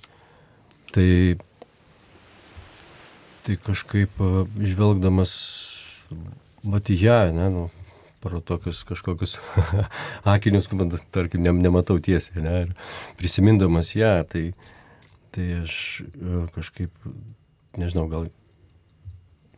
tai, 0.95 1.09
tai 3.45 3.57
kažkaip 3.67 4.17
uh, 4.23 4.39
žvelgdamas, 4.57 5.35
matyja, 6.65 7.27
ne, 7.35 7.51
nu, 7.53 7.67
pro 8.23 8.41
tokius 8.41 8.81
kažkokius 8.89 9.37
akinius, 10.33 10.69
tarkim, 11.13 11.45
ne, 11.45 11.53
nematau 11.53 12.01
tiesiai, 12.01 12.41
ne, 12.41 12.55
ir 12.65 12.73
prisimindamas 13.21 13.93
ją, 13.93 14.17
tai, 14.33 14.49
tai 15.35 15.47
aš 15.63 15.77
e, 16.01 16.41
kažkaip, 16.55 17.07
nežinau, 17.77 18.07
gal 18.11 18.27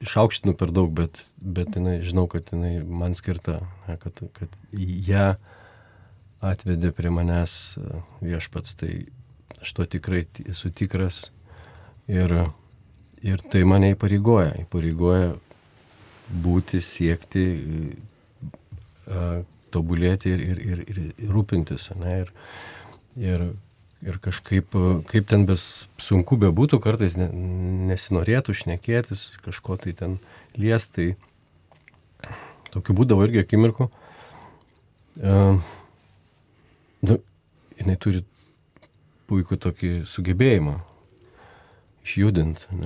išaukštinu 0.04 0.56
per 0.58 0.72
daug, 0.76 0.92
bet, 0.96 1.24
bet 1.38 1.76
jinai, 1.76 2.00
žinau, 2.06 2.28
kad 2.32 2.52
jinai 2.54 2.80
man 2.84 3.16
skirta, 3.18 3.60
kad, 4.04 4.22
kad 4.38 4.56
ją 4.72 5.34
atvedė 6.40 6.94
prie 6.96 7.12
manęs 7.14 7.60
e, 7.78 8.02
viešpats, 8.24 8.78
tai 8.80 8.94
aš 9.60 9.76
to 9.76 9.86
tikrai 9.98 10.24
esu 10.48 10.72
tikras 10.72 11.28
ir, 12.08 12.32
ir 13.26 13.44
tai 13.52 13.66
mane 13.68 13.92
įpareigoja, 13.96 14.56
įpareigoja 14.64 15.34
būti, 16.30 16.80
siekti, 16.86 17.46
e, 19.10 19.30
tobulėti 19.74 20.34
ir, 20.34 20.44
ir, 20.44 20.62
ir, 20.66 20.84
ir 20.90 21.34
rūpintis. 21.34 21.90
Ne, 22.00 22.16
ir, 22.24 22.32
ir 23.20 23.46
Ir 24.00 24.16
kažkaip, 24.24 24.76
kaip 25.12 25.26
ten 25.28 25.44
bes 25.48 25.90
sunku 26.00 26.38
bebūtų, 26.40 26.80
kartais 26.80 27.18
ne, 27.20 27.28
nesinorėtų 27.90 28.56
šnekėtis, 28.56 29.26
kažko 29.44 29.76
tai 29.82 29.92
ten 29.92 30.20
liestai. 30.56 31.18
Tokių 32.72 32.96
būdavo 33.02 33.26
irgi 33.28 33.44
akimirkų. 33.44 33.90
Uh, 35.20 35.60
nu, 37.04 37.20
jinai 37.76 37.98
turi 38.00 38.24
puikų 39.28 39.60
tokį 39.68 39.92
sugebėjimą 40.08 40.78
išjudinti. 42.08 42.80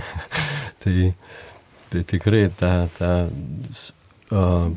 tai, 0.82 0.94
tai 1.92 2.04
tikrai 2.14 2.46
ta, 2.56 2.88
ta 2.96 3.10
uh, 3.28 4.72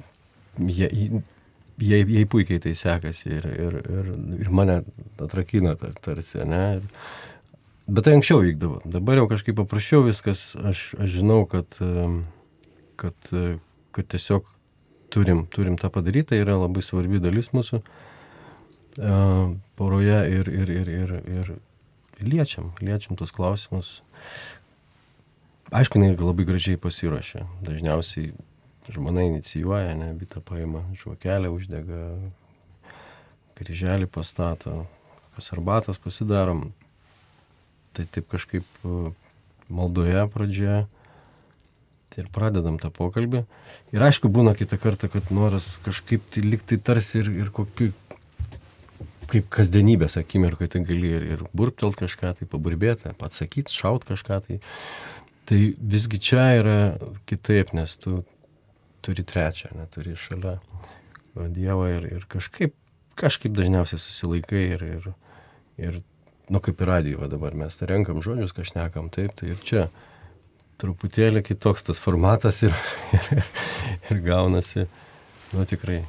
jie, 0.59 1.23
jai, 1.81 2.01
jai 2.05 2.25
puikiai 2.29 2.61
tai 2.63 2.75
sekasi 2.77 3.29
ir, 3.37 3.47
ir, 3.49 3.77
ir, 3.81 4.09
ir 4.45 4.49
mane 4.53 4.81
atrakina 5.21 5.75
tar, 5.79 5.95
tarsi, 6.01 6.43
ne? 6.47 6.63
Bet 7.87 8.07
tai 8.07 8.15
anksčiau 8.15 8.43
vykdavo. 8.43 8.79
Dabar 8.87 9.19
jau 9.19 9.27
kažkaip 9.31 9.57
paprasčiau 9.59 10.05
viskas, 10.05 10.53
aš, 10.55 10.93
aš 11.03 11.17
žinau, 11.17 11.41
kad, 11.51 11.75
kad, 13.01 13.33
kad 13.91 14.07
tiesiog 14.13 14.47
turim, 15.11 15.43
turim 15.51 15.75
tą 15.77 15.91
padaryti, 15.91 16.31
tai 16.31 16.41
yra 16.45 16.55
labai 16.61 16.83
svarbi 16.85 17.19
dalis 17.21 17.51
mūsų 17.53 17.81
uh, 17.83 19.51
poroje 19.75 20.21
ir, 20.31 20.49
ir, 20.49 20.71
ir, 20.71 20.89
ir, 20.89 21.13
ir 21.27 21.53
liečiam, 22.23 22.71
liečiam 22.81 23.19
tos 23.19 23.35
klausimus. 23.35 23.97
Aišku, 25.73 25.97
jinai 25.97 26.15
labai 26.15 26.45
gražiai 26.45 26.77
pasiruošia. 26.77 27.47
Dažniausiai 27.65 28.31
žmona 28.91 29.23
inicijuoja, 29.29 29.93
ne, 29.95 30.11
bitą 30.17 30.41
paima, 30.43 30.83
žvakelę 30.99 31.51
uždega, 31.53 32.01
kryželį 33.55 34.09
pastato, 34.11 34.83
kas 35.35 35.51
arbatas 35.55 36.01
pasidarom. 36.01 36.71
Tai 37.93 38.05
taip 38.09 38.27
kažkaip 38.31 38.65
e, 38.83 39.13
maldoje 39.69 40.25
pradžioje 40.33 40.83
ir 42.17 42.29
pradedam 42.33 42.77
tą 42.81 42.91
pokalbį. 42.93 43.43
Ir 43.95 44.05
aišku, 44.05 44.29
būna 44.29 44.53
kitą 44.57 44.77
kartą, 44.81 45.09
kad 45.09 45.31
noras 45.33 45.77
kažkaip 45.85 46.25
tai 46.33 46.43
liktai 46.45 46.77
tarsi 46.77 47.21
ir, 47.21 47.31
ir 47.45 47.49
kokiu, 47.53 47.89
kaip 49.31 49.47
kasdienybės 49.53 50.19
akimirkai 50.21 50.67
tai 50.69 50.83
gali 50.85 51.13
ir, 51.17 51.25
ir 51.35 51.41
burptelt 51.57 51.97
kažką, 51.97 52.35
tai 52.37 52.49
paburbėti, 52.49 53.13
atsakyti, 53.13 53.73
šaut 53.73 54.05
kažką. 54.09 54.39
Tai, 54.45 54.59
tai 55.49 55.61
visgi 55.77 56.21
čia 56.29 56.45
yra 56.59 56.77
kitaip, 57.29 57.73
nes 57.77 57.97
tu 57.97 58.21
turi 59.03 59.25
trečią, 59.27 59.73
neturi 59.77 60.15
šalia 60.19 60.57
Dievą 61.33 61.87
ir, 61.89 62.03
ir 62.13 62.25
kažkaip, 62.29 62.75
kažkaip 63.17 63.55
dažniausiai 63.57 63.97
susilaikai 63.97 64.63
ir, 64.75 64.83
ir, 64.85 65.07
ir 65.81 65.95
nu 66.53 66.61
kaip 66.61 66.81
ir 66.81 66.91
radijo 66.91 67.29
dabar 67.31 67.55
mes 67.57 67.77
tai 67.79 67.89
renkam 67.89 68.21
žodžius, 68.21 68.53
kažnekam 68.53 69.09
taip, 69.13 69.33
tai 69.39 69.53
ir 69.55 69.61
čia 69.65 69.87
truputėlį 70.81 71.41
kitoks 71.47 71.87
tas 71.87 72.01
formatas 72.03 72.61
ir, 72.67 72.75
ir, 73.17 73.43
ir 74.11 74.21
gaunasi, 74.25 74.85
nu 75.55 75.65
tikrai, 75.69 76.03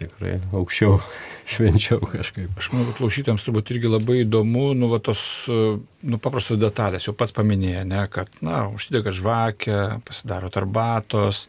tikrai 0.00 0.36
aukščiau 0.52 0.98
švenčiau 1.54 2.04
kažkaip. 2.04 2.52
Aš 2.60 2.70
manau, 2.74 2.94
klausytėms 2.98 3.44
turbūt 3.46 3.72
irgi 3.74 3.90
labai 3.90 4.20
įdomu, 4.26 4.70
nu, 4.78 4.90
va, 4.92 5.00
tos, 5.02 5.22
nu, 5.48 6.20
paprastos 6.22 6.60
detalės, 6.60 7.08
jau 7.08 7.16
pats 7.16 7.34
paminėjai, 7.36 7.84
ne, 7.90 8.04
kad, 8.12 8.28
na, 8.44 8.66
užsidega 8.74 9.14
žvakę, 9.16 9.78
pasidaro 10.06 10.52
tarbatos, 10.52 11.46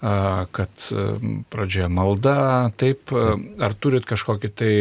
kad 0.00 0.84
pradžioje 1.52 1.88
malda, 1.92 2.36
taip, 2.80 3.12
ar 3.12 3.74
turit 3.76 4.06
kažkokį 4.08 4.50
tai, 4.56 4.74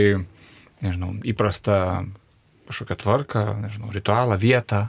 nežinau, 0.86 1.12
įprastą 1.28 1.80
kažkokią 2.70 2.98
tvarką, 3.02 3.44
nežinau, 3.66 3.92
ritualą, 3.92 4.38
vietą? 4.40 4.88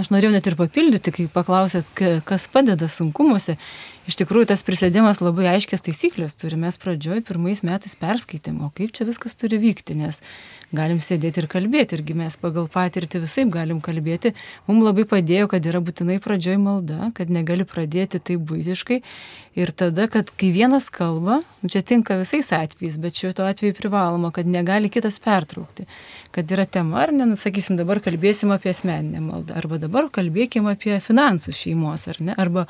Aš 0.00 0.12
norėjau 0.14 0.32
net 0.36 0.46
ir 0.48 0.56
papildyti, 0.58 1.12
kai 1.12 1.26
paklausėt, 1.32 1.88
kas 2.28 2.46
padeda 2.52 2.88
sunkumuose. 2.88 3.56
Iš 4.06 4.20
tikrųjų, 4.20 4.46
tas 4.52 4.60
prisėdimas 4.62 5.18
labai 5.18 5.48
aiškias 5.50 5.82
taisyklės 5.82 6.36
turi. 6.38 6.54
Mes 6.62 6.76
pradžioj 6.78 7.24
pirmais 7.26 7.64
metais 7.66 7.96
perskaitėm, 7.98 8.60
o 8.62 8.68
kaip 8.70 8.92
čia 8.94 9.02
viskas 9.08 9.34
turi 9.34 9.58
vykti, 9.58 9.96
nes 9.98 10.20
galim 10.70 11.00
sėdėti 11.02 11.40
ir 11.42 11.48
kalbėti, 11.50 11.96
irgi 11.98 12.14
mes 12.14 12.36
pagal 12.38 12.68
patirtį 12.70 13.24
visai 13.24 13.44
galim 13.50 13.80
kalbėti. 13.82 14.30
Mums 14.68 14.86
labai 14.86 15.08
padėjo, 15.10 15.48
kad 15.50 15.66
yra 15.66 15.80
būtinai 15.82 16.20
pradžioj 16.22 16.58
malda, 16.62 17.08
kad 17.16 17.32
negali 17.34 17.66
pradėti 17.66 18.20
taip 18.22 18.44
būtiškai. 18.46 19.00
Ir 19.58 19.72
tada, 19.74 20.06
kad 20.12 20.30
kai 20.38 20.52
vienas 20.54 20.86
kalba, 20.94 21.40
nu, 21.64 21.70
čia 21.72 21.82
tinka 21.82 22.18
visais 22.20 22.52
atvejais, 22.54 22.98
bet 23.02 23.18
šiuo 23.18 23.32
atveju 23.42 23.74
privaloma, 23.74 24.30
kad 24.30 24.46
negali 24.46 24.86
kitas 24.92 25.18
pertraukti. 25.24 25.88
Kad 26.30 26.54
yra 26.54 26.68
tema, 26.70 27.00
ar 27.02 27.14
ne, 27.16 27.26
nusakysim, 27.32 27.74
dabar 27.80 27.98
kalbėsim 28.04 28.54
apie 28.54 28.70
asmeninę 28.70 29.24
maldą, 29.24 29.58
arba 29.58 29.80
dabar 29.82 30.06
kalbėkim 30.14 30.70
apie 30.70 31.00
finansus 31.02 31.58
šeimos, 31.58 32.06
ar 32.12 32.22
ne, 32.22 32.38
arba 32.38 32.68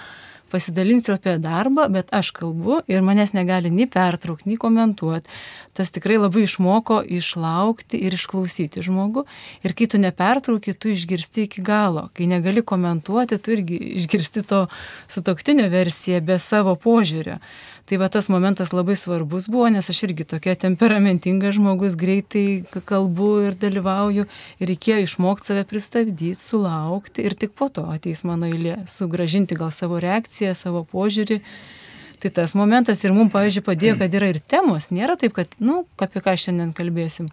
pasidalinsiu 0.56 1.14
apie 1.16 1.36
darbą, 1.42 1.86
bet 1.92 2.08
aš 2.16 2.32
kalbu 2.36 2.80
ir 2.88 3.04
manęs 3.04 3.34
negali 3.36 3.70
nei 3.72 3.86
pertraukti, 3.90 4.48
nei 4.48 4.56
komentuoti. 4.60 5.28
Tas 5.76 5.92
tikrai 5.92 6.16
labai 6.16 6.46
išmoko 6.46 7.02
išlaukti 7.04 8.00
ir 8.00 8.16
išklausyti 8.16 8.84
žmogų. 8.86 9.26
Ir 9.66 9.76
kai 9.76 9.90
tu 9.92 10.00
nepertrauki, 10.00 10.72
tu 10.72 10.88
išgirsti 10.94 11.44
iki 11.44 11.64
galo. 11.64 12.08
Kai 12.16 12.28
negali 12.30 12.64
komentuoti, 12.64 13.36
tu 13.36 13.52
irgi 13.52 13.76
išgirsti 14.00 14.46
to 14.48 14.64
sutoktinio 15.12 15.68
versiją 15.72 16.22
be 16.24 16.40
savo 16.40 16.76
požiūrio. 16.80 17.36
Tai 17.86 18.00
va 18.02 18.08
tas 18.10 18.26
momentas 18.26 18.72
labai 18.74 18.96
svarbus 18.98 19.44
buvo, 19.46 19.68
nes 19.70 19.86
aš 19.92 20.00
irgi 20.08 20.24
tokia 20.26 20.56
temperamentinga 20.58 21.52
žmogus, 21.54 21.94
greitai 21.94 22.64
kalbu 22.88 23.28
ir 23.46 23.54
dalyvauju 23.60 24.24
ir 24.26 24.70
reikėjo 24.72 25.04
išmokti 25.04 25.52
save 25.52 25.62
pristabdyti, 25.70 26.34
sulaukti 26.34 27.22
ir 27.22 27.38
tik 27.38 27.54
po 27.54 27.68
to 27.70 27.86
ateis 27.92 28.24
mano 28.26 28.50
eilė 28.50 28.80
sugražinti 28.90 29.54
gal 29.54 29.70
savo 29.70 30.02
reakciją, 30.02 30.56
savo 30.58 30.82
požiūrį. 30.90 31.38
Tai 32.18 32.32
tas 32.40 32.56
momentas 32.58 33.04
ir 33.04 33.14
mums, 33.14 33.30
pavyzdžiui, 33.30 33.62
padėjo, 33.70 33.98
kad 34.02 34.18
yra 34.18 34.32
ir 34.32 34.42
temos, 34.42 34.90
nėra 34.90 35.14
taip, 35.20 35.36
kad, 35.38 35.54
nu, 35.62 35.84
apie 36.02 36.24
ką 36.24 36.34
šiandien 36.42 36.74
kalbėsim. 36.74 37.30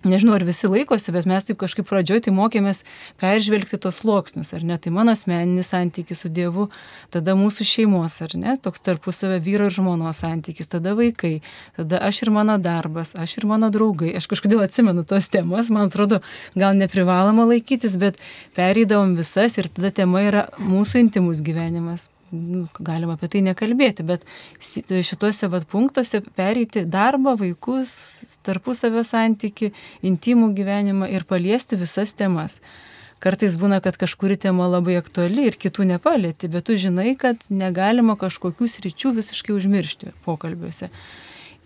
Nežinau, 0.00 0.32
ar 0.38 0.46
visi 0.48 0.64
laikosi, 0.64 1.12
bet 1.12 1.26
mes 1.28 1.44
taip 1.44 1.58
kažkaip 1.60 1.84
pradžioj 1.84 2.22
tai 2.24 2.32
mokėmės 2.32 2.78
peržvelgti 3.20 3.76
tos 3.84 3.98
sluoksnius, 4.00 4.54
ar 4.56 4.62
ne? 4.64 4.78
Tai 4.80 4.92
mano 4.96 5.12
asmeninis 5.12 5.68
santykis 5.74 6.22
su 6.24 6.30
Dievu, 6.32 6.70
tada 7.12 7.34
mūsų 7.36 7.66
šeimos, 7.68 8.16
ar 8.24 8.32
ne? 8.40 8.54
Toks 8.64 8.80
tarpusavio 8.86 9.36
vyro 9.44 9.66
ir 9.68 9.74
žmonos 9.76 10.22
santykis, 10.24 10.72
tada 10.72 10.94
vaikai, 10.96 11.42
tada 11.76 12.00
aš 12.06 12.22
ir 12.24 12.30
mano 12.32 12.56
darbas, 12.56 13.12
aš 13.12 13.34
ir 13.42 13.48
mano 13.50 13.68
draugai. 13.74 14.14
Aš 14.16 14.30
kažkodėl 14.30 14.64
atsimenu 14.64 15.04
tos 15.04 15.28
temas, 15.28 15.68
man 15.68 15.90
atrodo, 15.92 16.22
gal 16.56 16.72
neprivaloma 16.80 17.44
laikytis, 17.50 17.98
bet 18.00 18.16
pereidavom 18.56 19.12
visas 19.20 19.60
ir 19.60 19.68
tada 19.68 19.92
tema 20.00 20.24
yra 20.24 20.46
mūsų 20.56 21.04
intimus 21.04 21.44
gyvenimas 21.44 22.08
nu, 22.32 22.66
galima 22.80 23.16
apie 23.16 23.30
tai 23.32 23.42
nekalbėti, 23.46 24.04
bet 24.06 24.26
šituose 24.60 25.50
vat, 25.52 25.66
punktuose 25.70 26.22
pereiti 26.36 26.84
darbą, 26.88 27.36
vaikus, 27.40 27.92
tarpusavio 28.46 29.04
santyki, 29.06 29.72
intimų 30.06 30.52
gyvenimą 30.56 31.10
ir 31.10 31.26
paliesti 31.28 31.78
visas 31.80 32.14
temas. 32.16 32.60
Kartais 33.20 33.52
būna, 33.60 33.82
kad 33.84 33.98
kažkuri 34.00 34.38
tema 34.40 34.64
labai 34.70 34.94
aktuali 34.96 35.50
ir 35.50 35.58
kitų 35.60 35.84
nepalėti, 35.90 36.48
bet 36.48 36.70
tu 36.70 36.78
žinai, 36.80 37.12
kad 37.20 37.42
negalima 37.52 38.16
kažkokių 38.16 38.68
sričių 38.72 39.12
visiškai 39.18 39.52
užmiršti 39.58 40.14
pokalbiuose. 40.24 40.88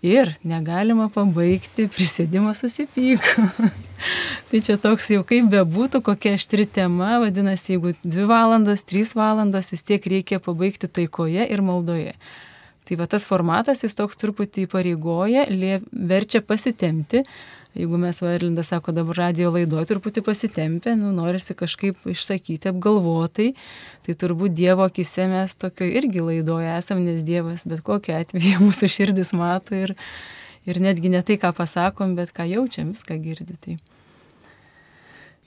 Ir 0.03 0.33
negalima 0.45 1.07
pabaigti 1.09 1.87
prisėdimo 1.89 2.51
susipykus. 2.57 3.53
tai 4.51 4.61
čia 4.65 4.75
toks 4.81 5.07
jau 5.13 5.23
kaip 5.27 5.47
bebūtų, 5.53 6.01
kokia 6.05 6.35
aštri 6.35 6.67
tema, 6.67 7.15
vadinasi, 7.23 7.75
jeigu 7.75 7.95
dvi 8.03 8.27
valandos, 8.29 8.83
trys 8.85 9.15
valandos, 9.17 9.71
vis 9.73 9.85
tiek 9.87 10.05
reikia 10.05 10.41
pabaigti 10.43 10.91
taikoje 10.91 11.47
ir 11.47 11.63
maldoje. 11.65 12.13
Tai 12.85 12.99
va 12.99 13.07
tas 13.09 13.25
formatas, 13.25 13.81
jis 13.81 13.97
toks 13.97 14.19
truputį 14.21 14.67
pareigoja, 14.69 15.47
verčia 15.89 16.43
pasitemti, 16.45 17.23
Jeigu 17.75 17.97
mes 17.99 18.21
Vairlindas 18.21 18.69
sako 18.71 18.93
dabar 18.95 19.17
radio 19.19 19.49
laidoje 19.51 19.89
truputį 19.89 20.21
pasitempę, 20.23 20.93
nu, 20.95 21.09
norisi 21.11 21.51
kažkaip 21.59 22.05
išsakyti 22.07 22.69
apgalvotai, 22.71 23.49
tai 24.07 24.15
turbūt 24.15 24.55
Dievo 24.55 24.85
akise 24.87 25.25
mes 25.27 25.57
tokio 25.59 25.87
irgi 25.99 26.23
laidoje 26.23 26.69
esam, 26.77 27.01
nes 27.03 27.25
Dievas 27.27 27.67
bet 27.67 27.83
kokiu 27.83 28.15
atveju 28.15 28.61
mūsų 28.67 28.91
širdis 28.95 29.33
mato 29.35 29.75
ir, 29.75 29.91
ir 30.63 30.79
netgi 30.79 31.11
ne 31.11 31.19
tai, 31.19 31.35
ką 31.41 31.51
pasakom, 31.57 32.15
bet 32.15 32.31
ką 32.35 32.47
jaučiam, 32.53 32.95
viską 32.95 33.19
girdi. 33.25 33.59
Tai, 33.65 33.75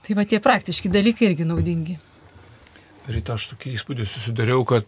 tai 0.05 0.21
va 0.21 0.29
tie 0.29 0.43
praktiški 0.45 0.93
dalykai 0.93 1.31
irgi 1.31 1.49
naudingi. 1.49 1.97
Ryte 3.09 3.33
aš 3.33 3.47
tokį 3.55 3.71
įspūdį 3.73 4.05
susidariau, 4.05 4.65
kad 4.69 4.85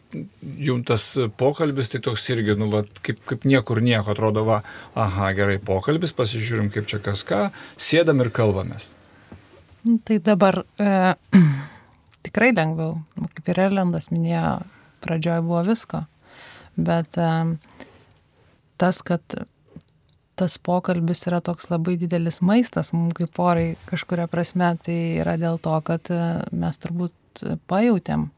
jums 0.61 0.85
tas 0.91 1.05
pokalbis 1.41 1.89
tai 1.89 2.03
toks 2.05 2.27
irgi, 2.35 2.53
nu, 2.61 2.69
va, 2.73 2.83
kaip, 3.07 3.21
kaip 3.29 3.47
niekur 3.49 3.81
nieko. 3.85 4.13
Atrodo, 4.13 4.45
va, 4.45 4.59
aha, 4.93 5.31
gerai, 5.39 5.57
pokalbis, 5.65 6.13
pasižiūrim, 6.19 6.69
kaip 6.75 6.89
čia 6.91 7.01
kas 7.05 7.25
ką, 7.25 7.47
sėdam 7.81 8.21
ir 8.21 8.29
kalbamės. 8.37 8.91
Tai 10.05 10.19
dabar 10.21 10.61
e, 10.77 10.91
tikrai 12.29 12.51
lengviau, 12.53 12.99
kaip 13.39 13.49
ir 13.49 13.63
Erlendas 13.65 14.11
minėjo, 14.13 14.59
pradžioje 15.01 15.47
buvo 15.47 15.63
visko, 15.71 16.03
bet 16.77 17.17
e, 17.17 17.31
tas, 18.81 19.01
kad 19.07 19.25
tas 20.41 20.59
pokalbis 20.61 21.25
yra 21.29 21.41
toks 21.45 21.69
labai 21.73 21.97
didelis 22.01 22.41
maistas 22.45 22.95
mums 22.97 23.17
kaip 23.17 23.33
porai 23.37 23.75
kažkuria 23.89 24.29
prasme, 24.29 24.71
tai 24.85 24.99
yra 25.21 25.39
dėl 25.41 25.57
to, 25.61 25.73
kad 25.89 26.13
e, 26.13 26.21
mes 26.53 26.81
turbūt 26.81 27.17
pajutėm, 27.71 28.29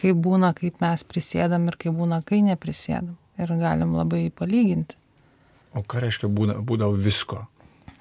kaip 0.00 0.20
būna, 0.24 0.52
kaip 0.56 0.80
mes 0.82 1.04
prisėdam 1.04 1.68
ir 1.70 1.78
kaip 1.80 1.96
būna, 1.96 2.22
kai 2.26 2.42
neprisėdam. 2.46 3.16
Ir 3.40 3.54
galim 3.56 3.94
labai 3.96 4.26
palyginti. 4.36 4.98
O 5.72 5.80
ką 5.86 6.02
reiškia 6.04 6.28
būna, 6.28 6.58
būdavo 6.66 6.98
visko? 6.98 7.46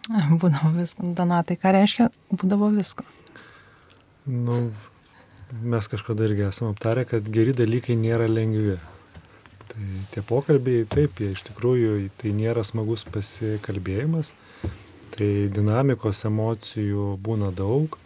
Būdavo 0.41 0.73
visko. 0.75 1.13
Donatai, 1.15 1.55
ką 1.61 1.73
reiškia 1.75 2.09
būdavo 2.33 2.71
visko? 2.73 3.05
Nu, 4.29 4.57
mes 5.61 5.87
kažkada 5.89 6.25
irgi 6.27 6.47
esame 6.49 6.73
aptarę, 6.73 7.05
kad 7.09 7.29
geri 7.33 7.53
dalykai 7.57 7.95
nėra 7.97 8.27
lengvi. 8.29 8.79
Tai 9.69 9.87
tie 10.13 10.23
pokalbiai, 10.25 10.87
taip, 10.89 11.21
jie 11.21 11.35
iš 11.35 11.45
tikrųjų, 11.51 11.93
tai 12.19 12.33
nėra 12.33 12.65
smagus 12.65 13.05
pasikalbėjimas. 13.09 14.33
Tai 15.13 15.29
dinamikos 15.53 16.25
emocijų 16.29 17.13
būna 17.21 17.53
daug. 17.55 17.97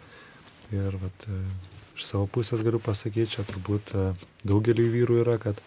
Ir 0.74 0.96
vat, 1.00 1.26
iš 1.94 2.08
savo 2.10 2.26
pusės 2.30 2.62
galiu 2.66 2.80
pasakyti, 2.82 3.36
čia 3.36 3.46
turbūt 3.48 3.94
e, 3.94 4.06
daugeliu 4.46 4.86
vyrų 4.92 5.20
yra, 5.22 5.38
kad 5.42 5.60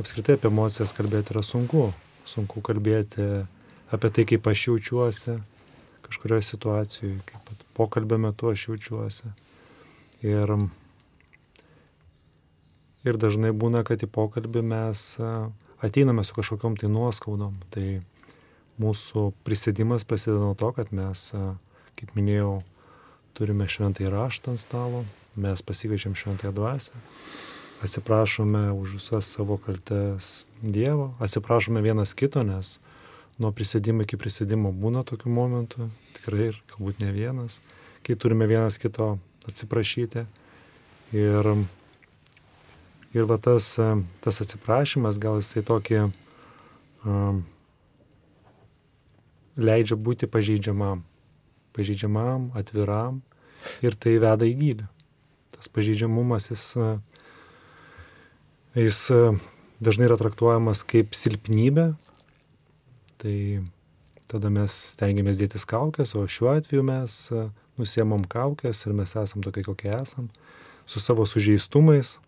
apskritai 0.00 0.38
apie 0.38 0.50
emocijas 0.50 0.94
kalbėti 0.96 1.34
yra 1.34 1.44
sunku. 1.44 1.90
Sunku 2.28 2.62
kalbėti 2.64 3.44
apie 3.92 4.10
tai, 4.10 4.24
kaip 4.28 4.46
aš 4.48 4.68
jaučiuosi 4.70 5.38
kažkurioje 6.04 6.42
situacijoje, 6.42 7.18
kaip 7.28 7.64
pokalbio 7.76 8.18
metu 8.18 8.50
aš 8.50 8.68
jaučiuosi. 8.68 9.30
Ir, 10.24 10.52
ir 13.04 13.20
dažnai 13.20 13.52
būna, 13.52 13.84
kad 13.84 14.04
į 14.04 14.08
pokalbį 14.12 14.64
mes 14.64 15.06
e, 15.20 15.32
ateiname 15.84 16.24
su 16.24 16.36
kažkokiam 16.36 16.78
tai 16.80 16.88
nuoskaudom. 16.92 17.56
Tai 17.74 17.86
mūsų 18.80 19.30
prisėdimas 19.46 20.06
prasideda 20.08 20.40
nuo 20.42 20.54
to, 20.58 20.70
kad 20.76 20.92
mes, 20.96 21.28
e, 21.36 21.44
kaip 22.00 22.16
minėjau, 22.16 22.56
turime 23.34 23.68
šventąjį 23.68 24.14
raštą 24.14 24.54
ant 24.54 24.62
stalo, 24.62 25.04
mes 25.36 25.62
pasikviečiam 25.62 26.14
šventąją 26.14 26.52
dvasę, 26.54 26.92
atsiprašome 27.82 28.72
už 28.72 28.92
visas 28.98 29.26
savo 29.26 29.56
kaltes 29.58 30.46
Dievo, 30.62 31.14
atsiprašome 31.20 31.82
vienas 31.82 32.14
kito, 32.14 32.42
nes 32.42 32.78
nuo 33.38 33.50
prisėdimo 33.52 34.06
iki 34.06 34.16
prisėdimo 34.16 34.72
būna 34.72 35.02
tokių 35.04 35.32
momentų, 35.34 35.88
tikrai 36.16 36.52
ir 36.52 36.60
galbūt 36.72 37.02
ne 37.02 37.10
vienas, 37.12 37.58
kai 38.06 38.16
turime 38.16 38.46
vienas 38.46 38.78
kito 38.78 39.18
atsiprašyti. 39.48 40.24
Ir, 41.14 41.50
ir 43.14 43.26
va 43.28 43.36
tas, 43.38 43.74
tas 44.24 44.40
atsiprašymas, 44.40 45.20
gal 45.20 45.42
jisai 45.42 45.62
tokį 45.66 46.00
um, 46.06 47.44
leidžia 49.60 49.98
būti 49.98 50.30
pažeidžiamam, 50.30 51.04
pažeidžiamam, 51.76 52.48
atviram. 52.56 53.20
Ir 53.84 53.94
tai 53.96 54.18
veda 54.20 54.44
į 54.44 54.56
gydį 54.60 54.93
tas 55.64 55.72
pažeidžiamumas, 55.72 56.50
jis, 56.52 56.64
jis 58.76 58.98
dažnai 59.80 60.10
yra 60.10 60.18
traktuojamas 60.20 60.84
kaip 60.84 61.16
silpnybė. 61.16 61.94
Tai 63.24 63.36
tada 64.28 64.50
mes 64.52 64.74
stengiamės 64.92 65.40
dėtis 65.40 65.64
kaukės, 65.68 66.12
o 66.18 66.26
šiuo 66.28 66.50
atveju 66.52 66.84
mes 66.84 67.16
e, 67.32 67.46
nusiemam 67.80 68.24
kaukės 68.28 68.82
ir 68.84 68.92
mes 68.96 69.14
esam 69.16 69.44
tokie, 69.44 69.64
kokie 69.64 69.92
esam, 69.94 70.28
su 70.90 71.00
savo 71.00 71.24
sužeistumais, 71.28 72.18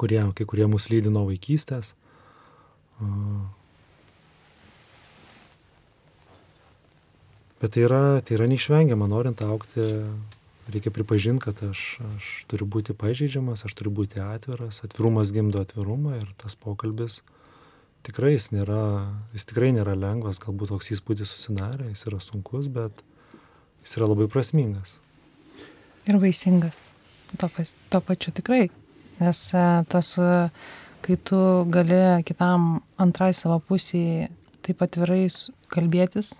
kurie, 0.00 0.18
kai 0.34 0.46
kurie 0.48 0.66
mus 0.70 0.88
lydi 0.90 1.12
nuo 1.12 1.28
vaikystės. 1.28 1.92
Bet 7.60 7.76
tai 7.76 7.84
yra, 7.84 8.02
tai 8.24 8.38
yra 8.38 8.48
neišvengiama, 8.50 9.06
norint 9.10 9.44
aukti, 9.44 9.84
reikia 10.74 10.92
pripažinti, 10.94 11.44
kad 11.48 11.60
aš, 11.70 11.98
aš 12.16 12.30
turiu 12.50 12.68
būti 12.70 12.94
pažeidžiamas, 12.96 13.66
aš 13.66 13.74
turiu 13.78 13.92
būti 14.00 14.22
atviras, 14.22 14.80
atvirumas 14.86 15.32
gimdo 15.34 15.62
atvirumą 15.62 16.16
ir 16.20 16.32
tas 16.40 16.56
pokalbis 16.58 17.20
tikrai 18.06 18.34
jis 18.34 18.50
nėra, 18.54 18.82
jis 19.34 19.46
tikrai 19.50 19.70
nėra 19.76 19.94
lengvas, 19.98 20.40
galbūt 20.42 20.72
toks 20.72 20.92
įspūdis 20.94 21.32
susidarė, 21.34 21.90
jis 21.92 22.06
yra 22.08 22.20
sunkus, 22.22 22.68
bet 22.72 23.04
jis 23.84 23.96
yra 23.98 24.10
labai 24.10 24.28
prasmingas. 24.32 24.98
Ir 26.08 26.20
vaisingas. 26.20 26.78
To, 27.38 27.46
pas, 27.46 27.74
to 27.92 28.00
pačiu 28.02 28.32
tikrai. 28.34 28.64
Nes 29.20 29.40
e, 29.54 29.64
tas, 29.92 30.14
e, 30.18 30.48
kai 31.04 31.16
tu 31.28 31.38
gali 31.70 32.24
kitam 32.26 32.80
antrai 33.00 33.30
savo 33.36 33.60
pusėje 33.62 34.30
taip 34.64 34.82
atvirai 34.84 35.26
kalbėtis, 35.70 36.38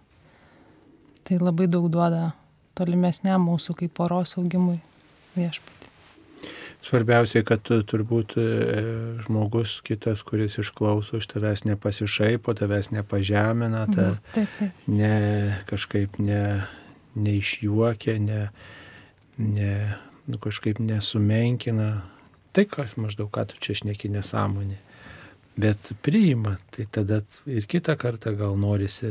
tai 1.25 1.39
labai 1.39 1.69
daug 1.71 1.87
duoda 1.93 2.33
tolimesniam 2.81 3.45
mūsų 3.47 3.77
kaip 3.85 3.93
poros 4.01 4.35
augimui 4.41 4.81
viešpatį. 5.37 5.77
Svarbiausia, 6.81 7.43
kad 7.45 7.61
turbūt 7.69 8.39
e, 8.41 8.45
žmogus 9.27 9.83
kitas, 9.85 10.23
kuris 10.25 10.55
išklauso 10.63 11.19
iš 11.21 11.27
tavęs 11.29 11.67
nepasišaipo, 11.69 12.55
tavęs 12.57 12.89
nepažemina, 12.97 13.83
ta, 13.93 14.07
Mhm, 14.15 14.23
Taip, 14.33 14.55
taip. 14.59 14.87
ne, 14.89 15.59
kažkaip 15.69 16.17
ne, 16.25 16.65
neišjuokia, 17.21 18.17
ne, 18.25 18.41
ne, 19.37 19.75
nu, 20.27 20.39
kažkaip 20.41 20.81
nesumenkina. 20.81 21.91
Tai 22.57 22.65
kas 22.67 22.97
maždaug, 22.97 23.29
ką 23.31 23.45
tu 23.53 23.61
čia 23.63 23.77
šneki 23.83 24.09
nesąmonė. 24.17 24.81
Bet 25.61 25.93
priima, 26.03 26.57
tai 26.73 26.87
tada 26.91 27.21
ir 27.47 27.67
kitą 27.69 27.93
kartą 28.01 28.33
gal 28.41 28.57
norisi 28.57 29.11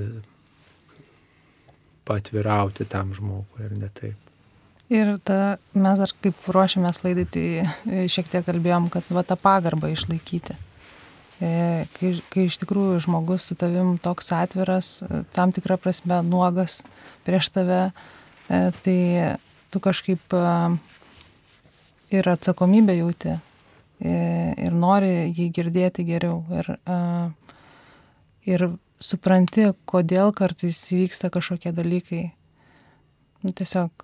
patvirauti 2.10 2.88
tam 2.90 3.14
žmogui, 3.16 3.68
ar 3.68 3.78
ne 3.78 3.92
taip. 3.94 4.18
Ir 4.90 5.12
ta, 5.22 5.60
mes 5.78 6.00
dar 6.02 6.10
kaip 6.24 6.48
ruošiamės 6.50 7.04
laidai, 7.04 7.28
tai 7.30 7.44
e, 7.62 8.08
šiek 8.10 8.32
tiek 8.32 8.46
kalbėjom, 8.48 8.88
kad 8.90 9.06
va 9.14 9.22
tą 9.22 9.38
pagarbą 9.38 9.92
išlaikyti. 9.94 10.56
E, 11.40 11.52
Kai, 11.96 12.10
kai 12.34 12.48
iš 12.50 12.58
tikrųjų 12.60 12.98
žmogus 13.06 13.46
su 13.48 13.56
tavim 13.56 13.94
toks 14.02 14.34
atviras, 14.36 14.90
e, 15.06 15.22
tam 15.36 15.54
tikrą 15.54 15.78
prasme 15.80 16.24
nuogas 16.26 16.82
prieš 17.28 17.52
tave, 17.54 17.84
tai 18.50 18.98
tu 19.70 19.78
kažkaip 19.78 20.34
ir 22.10 22.30
atsakomybę 22.32 22.96
jauti 22.98 23.36
ir 24.02 24.74
nori 24.74 25.30
jį 25.38 25.46
girdėti 25.54 26.08
geriau. 26.08 26.40
Ir, 26.58 26.72
ir 28.50 28.66
supranti, 29.00 29.70
kodėl 29.90 30.34
kartais 30.36 30.80
vyksta 30.92 31.32
kažkokie 31.34 31.72
dalykai. 31.76 32.24
Nu, 33.44 33.54
tiesiog 33.56 34.04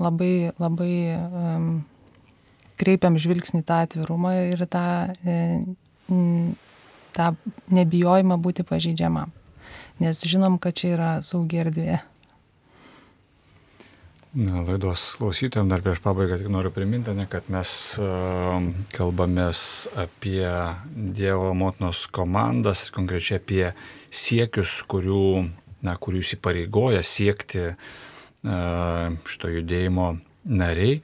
labai, 0.00 0.50
labai 0.56 0.92
um, 1.16 1.66
kreipiam 2.80 3.18
žvilgsnį 3.20 3.64
tą 3.66 3.82
atvirumą 3.84 4.32
ir 4.54 4.64
tą, 4.70 4.84
e, 5.26 5.36
tą 7.16 7.26
nebijojimą 7.74 8.38
būti 8.40 8.64
pažeidžiamam. 8.66 9.34
Nes 9.98 10.22
žinom, 10.22 10.60
kad 10.62 10.78
čia 10.78 10.94
yra 10.94 11.10
saugi 11.26 11.60
erdvė. 11.64 11.98
Na, 14.38 14.60
laidos 14.62 15.16
klausytojams 15.18 15.72
dar 15.72 15.80
prieš 15.82 15.98
pabaigą 15.98 16.36
tik 16.38 16.50
noriu 16.54 16.70
priminti, 16.70 17.10
ne, 17.10 17.24
kad 17.26 17.48
mes 17.50 17.70
uh, 17.98 18.60
kalbamės 18.94 19.60
apie 19.98 20.46
Dievo 20.94 21.48
motinos 21.58 22.04
komandas, 22.14 22.84
konkrečiai 22.94 23.40
apie 23.40 23.64
siekius, 24.14 24.76
kurių, 24.86 25.42
na, 25.82 25.96
kurių 25.98 26.22
įsipareigoja 26.22 27.02
siekti 27.02 27.64
uh, 27.72 29.18
šito 29.26 29.50
judėjimo 29.56 30.06
nariai. 30.46 31.00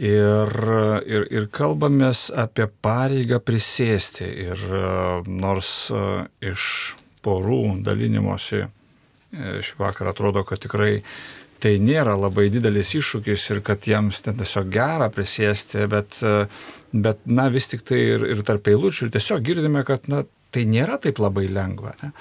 Ir, 0.00 0.56
ir, 1.04 1.28
ir 1.36 1.50
kalbamės 1.52 2.30
apie 2.32 2.70
pareigą 2.80 3.42
prisėsti. 3.44 4.30
Ir 4.48 4.64
uh, 4.72 5.28
nors 5.28 5.76
uh, 5.92 6.24
iš 6.40 6.94
porų 7.20 7.82
dalinimosi 7.84 8.64
uh, 8.64 8.74
šį 9.60 9.82
vakarą 9.84 10.16
atrodo, 10.16 10.48
kad 10.48 10.64
tikrai 10.64 11.02
tai 11.64 11.78
nėra 11.80 12.18
labai 12.20 12.50
didelis 12.52 12.92
iššūkis 12.98 13.48
ir 13.54 13.62
kad 13.64 13.88
jiems 13.88 14.20
ten 14.26 14.36
tiesiog 14.36 14.68
gera 14.74 15.08
prisėsti, 15.12 15.86
bet, 15.88 16.20
bet 16.92 17.24
na 17.24 17.48
vis 17.52 17.70
tik 17.72 17.86
tai 17.88 18.02
ir, 18.18 18.26
ir 18.34 18.44
tarp 18.44 18.68
eilučių 18.68 19.08
tiesiog 19.14 19.46
girdime, 19.46 19.84
kad 19.88 20.10
na, 20.12 20.26
tai 20.52 20.66
nėra 20.68 21.00
taip 21.00 21.22
labai 21.24 21.48
lengva. 21.48 21.96
Ne? 22.02 22.12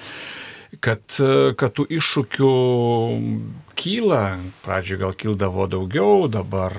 Kad, 0.82 1.20
kad 1.60 1.76
tų 1.78 1.84
iššūkių 2.00 2.54
kyla, 3.78 4.22
pradžioj 4.64 5.02
gal 5.04 5.14
kildavo 5.20 5.68
daugiau, 5.70 6.26
dabar, 6.32 6.74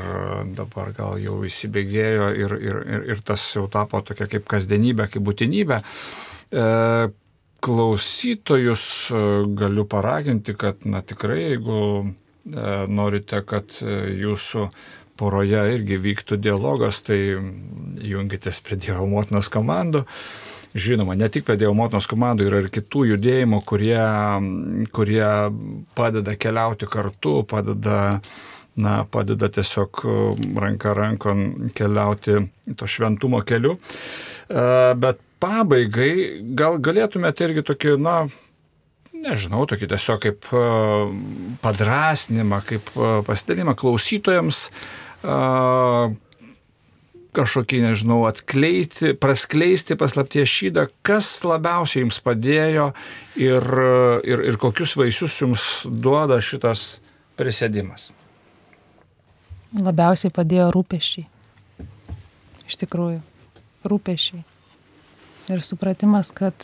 dabar 0.57 0.91
gal 0.97 1.21
jau 1.23 1.37
įsibėgėjo 1.47 2.33
ir, 2.41 2.57
ir, 2.59 2.81
ir, 2.97 3.05
ir 3.15 3.23
tas 3.29 3.45
jau 3.55 3.69
tapo 3.71 4.01
tokia 4.03 4.27
kaip 4.33 4.49
kasdienybė, 4.51 5.07
kaip 5.13 5.29
būtinybė. 5.29 5.79
E, 5.79 6.67
klausytojus 7.65 8.85
galiu 9.63 9.87
paraginti, 9.89 10.57
kad 10.59 10.83
na 10.91 11.05
tikrai, 11.07 11.41
jeigu 11.53 11.79
norite, 12.45 13.41
kad 13.47 13.73
jūsų 13.81 14.69
poroje 15.19 15.61
irgi 15.77 15.99
vyktų 16.03 16.39
dialogas, 16.43 17.01
tai 17.07 17.19
jungitės 18.03 18.61
prie 18.65 18.79
Dievo 18.81 19.07
motinos 19.11 19.51
komandų. 19.53 20.05
Žinoma, 20.75 21.15
ne 21.15 21.29
tik 21.31 21.47
prie 21.47 21.57
Dievo 21.61 21.75
motinos 21.79 22.09
komandų, 22.11 22.49
yra 22.49 22.65
ir 22.65 22.71
kitų 22.75 23.05
judėjimų, 23.13 23.61
kurie, 23.67 24.01
kurie 24.95 25.29
padeda 25.95 26.35
keliauti 26.35 26.89
kartu, 26.91 27.37
padeda, 27.47 28.01
na, 28.75 28.95
padeda 29.07 29.49
tiesiog 29.55 30.03
ranka 30.59 30.97
rankon 30.99 31.71
keliauti 31.79 32.41
to 32.75 32.91
šventumo 32.91 33.45
keliu. 33.47 33.79
Bet 34.51 35.23
pabaigai 35.45 36.43
gal 36.59 36.81
galėtumėte 36.83 37.47
irgi 37.47 37.65
tokį, 37.71 37.95
na, 38.03 38.25
nežinau, 39.25 39.65
tokį 39.71 39.89
tiesiog 39.91 40.21
kaip 40.25 40.51
padrasnimą, 41.65 42.61
kaip 42.69 42.93
pasidalimą 43.27 43.77
klausytojams 43.81 44.67
kažkokį, 47.35 47.81
nežinau, 47.89 48.21
atkleiti, 48.29 49.13
praskleisti 49.19 49.97
paslapties 49.99 50.51
šydą, 50.51 50.87
kas 51.07 51.29
labiausiai 51.47 52.05
jums 52.05 52.21
padėjo 52.25 52.91
ir, 53.41 53.67
ir, 54.23 54.45
ir 54.53 54.59
kokius 54.63 54.95
vaisius 54.99 55.41
jums 55.43 55.65
duoda 55.89 56.39
šitas 56.45 57.01
prisėdimas. 57.39 58.13
Labiausiai 59.75 60.31
padėjo 60.35 60.69
rūpeščiai. 60.75 61.27
Iš 62.71 62.79
tikrųjų, 62.85 63.19
rūpeščiai. 63.91 64.45
Ir 65.53 65.65
supratimas, 65.67 66.31
kad 66.33 66.63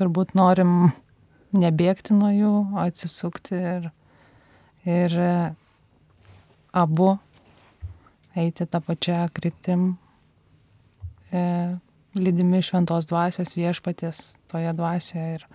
turbūt 0.00 0.32
norim 0.38 0.92
nebėgti 1.52 2.16
nuo 2.16 2.30
jų, 2.32 2.54
atsisukti 2.80 3.58
ir, 3.58 3.90
ir 4.88 5.18
abu 6.72 7.18
eiti 8.36 8.66
tą 8.66 8.80
pačią 8.80 9.28
kryptim, 9.34 9.96
e, 11.32 11.42
lydimi 12.14 12.62
šventos 12.62 13.08
dvasios 13.10 13.54
viešpaties 13.56 14.22
toje 14.50 14.72
dvasioje. 14.72 15.34
Ir 15.34 15.46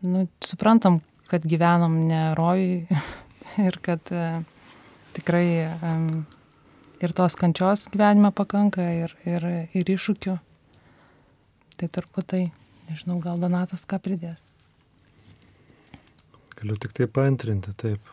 nu, 0.00 0.26
suprantam, 0.44 1.00
kad 1.28 1.44
gyvenam 1.44 2.06
ne 2.08 2.34
rojui 2.34 2.86
ir 3.66 3.80
kad 3.84 4.12
e, 4.12 4.42
tikrai 5.16 5.46
e, 5.68 5.96
ir 7.00 7.16
tos 7.16 7.36
kančios 7.36 7.88
gyvenime 7.92 8.32
pakanka 8.32 8.84
ir, 8.92 9.16
ir, 9.28 9.46
ir 9.76 9.96
iššūkių. 9.96 10.38
Tai 11.80 11.88
turbūt 11.88 12.26
tai, 12.28 12.40
nežinau, 12.90 13.14
gal 13.24 13.38
Donatas 13.40 13.86
ką 13.88 13.96
pridės. 14.04 14.42
Galiu 16.58 16.74
tik 16.76 16.92
tai 16.92 17.06
paantrinti, 17.08 17.72
taip. 17.80 18.10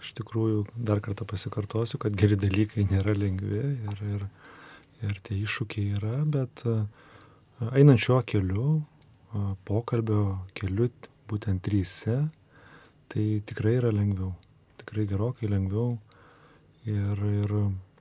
Iš 0.00 0.14
tikrųjų, 0.16 0.62
dar 0.88 1.02
kartą 1.04 1.26
pasikartosiu, 1.28 1.98
kad 2.00 2.14
geri 2.16 2.38
dalykai 2.40 2.86
nėra 2.88 3.12
lengvi 3.12 3.60
ir, 3.60 3.98
ir, 4.14 4.22
ir 5.04 5.18
tie 5.26 5.36
iššūkiai 5.42 5.98
yra, 5.98 6.14
bet 6.24 6.62
a, 6.64 6.78
einant 7.74 8.00
šiuo 8.00 8.22
keliu, 8.24 8.78
a, 9.36 9.50
pokalbio 9.68 10.22
keliu, 10.56 10.88
būtent 11.28 11.60
tryse, 11.68 12.16
tai 13.12 13.26
tikrai 13.44 13.76
yra 13.82 13.92
lengviau. 13.92 14.32
Tikrai 14.80 15.04
gerokai 15.12 15.52
lengviau. 15.52 15.98
Ir, 16.88 17.20
ir 17.44 17.54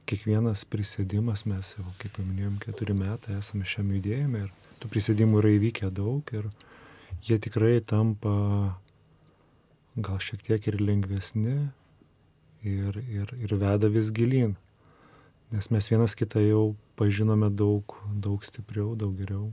kiekvienas 0.08 0.64
prisėdimas, 0.72 1.44
mes 1.44 1.76
jau, 1.76 1.92
kaip 2.00 2.16
paminėjom, 2.16 2.56
keturi 2.64 2.96
metai 2.96 3.36
esame 3.42 3.68
šiam 3.68 3.92
judėjime 3.98 4.48
ir 4.48 4.69
tų 4.80 4.92
prisėdimų 4.92 5.42
yra 5.42 5.52
įvykę 5.58 5.90
daug 5.96 6.34
ir 6.36 6.50
jie 7.26 7.40
tikrai 7.42 7.80
tampa 7.86 8.34
gal 10.00 10.20
šiek 10.24 10.44
tiek 10.48 10.68
ir 10.72 10.80
lengvesni 10.80 11.58
ir, 12.64 13.00
ir, 13.08 13.34
ir 13.36 13.56
veda 13.60 13.90
vis 13.92 14.12
gilin. 14.16 14.56
Nes 15.52 15.72
mes 15.74 15.90
vienas 15.90 16.16
kitą 16.16 16.42
jau 16.46 16.64
pažinome 17.00 17.50
daug, 17.50 17.96
daug 18.14 18.44
stipriau, 18.46 18.94
daug 18.96 19.16
geriau. 19.18 19.50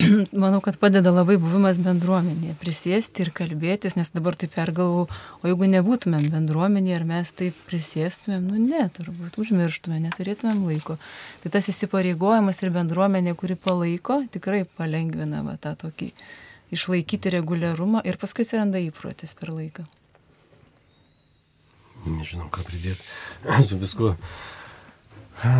manau, 0.32 0.60
kad 0.64 0.78
padeda 0.80 1.10
labai 1.12 1.36
buvimas 1.40 1.78
bendruomenėje, 1.82 2.54
prisėsti 2.60 3.24
ir 3.24 3.30
kalbėtis, 3.36 3.96
nes 3.98 4.08
dabar 4.14 4.36
taip 4.38 4.54
pergalvau, 4.54 5.06
o 5.42 5.48
jeigu 5.48 5.68
nebūtumėm 5.68 6.30
bendruomenėje 6.32 6.96
ir 6.96 7.04
mes 7.08 7.32
taip 7.36 7.58
prisėstumėm, 7.68 8.46
nu 8.48 8.62
ne, 8.62 8.86
turbūt 8.96 9.36
užmirštumėm, 9.42 10.06
neturėtumėm 10.08 10.62
laiko. 10.70 10.96
Tai 11.42 11.52
tas 11.56 11.68
įsipareigojimas 11.72 12.62
ir 12.64 12.72
bendruomenė, 12.76 13.36
kuri 13.36 13.58
palaiko, 13.60 14.22
tikrai 14.32 14.62
palengvina 14.78 15.44
va, 15.44 15.58
tą 15.60 15.74
tokį 15.84 16.12
išlaikyti 16.72 17.34
reguliarumą 17.36 18.04
ir 18.06 18.16
paskui 18.20 18.46
atsiranda 18.46 18.80
įprotis 18.80 19.36
per 19.36 19.52
laiką. 19.52 19.84
Nežinau, 22.08 22.48
ką 22.48 22.64
pridėti. 22.64 23.04
Su 23.68 23.76
viskuo 23.80 24.14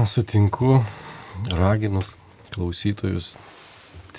sutinku, 0.09 0.81
raginus 1.53 2.17
klausytojus 2.55 3.35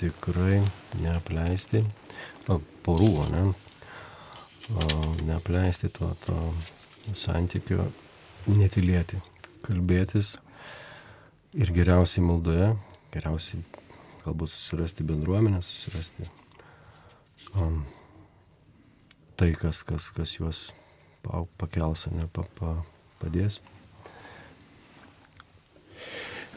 tikrai 0.02 0.60
neapleisti, 1.00 1.84
o, 2.50 2.58
porų, 2.86 3.10
ne, 3.32 3.42
o, 4.74 5.02
neapleisti 5.22 5.90
to, 5.94 6.10
to 6.26 6.38
santykio, 7.18 7.86
netilėti, 8.50 9.20
kalbėtis 9.62 10.36
ir 11.54 11.72
geriausiai 11.74 12.24
maldoje, 12.26 12.72
geriausiai 13.14 13.62
galbūt 14.24 14.52
susirasti 14.52 15.06
bendruomenę, 15.06 15.62
susirasti 15.66 16.26
um, 17.54 17.82
tai, 19.36 19.52
kas, 19.58 19.82
kas, 19.86 20.08
kas 20.14 20.38
juos 20.38 20.70
pakels, 21.58 22.08
ne 22.14 22.26
pa, 22.34 22.46
pa, 22.58 22.76
padės. 23.22 23.60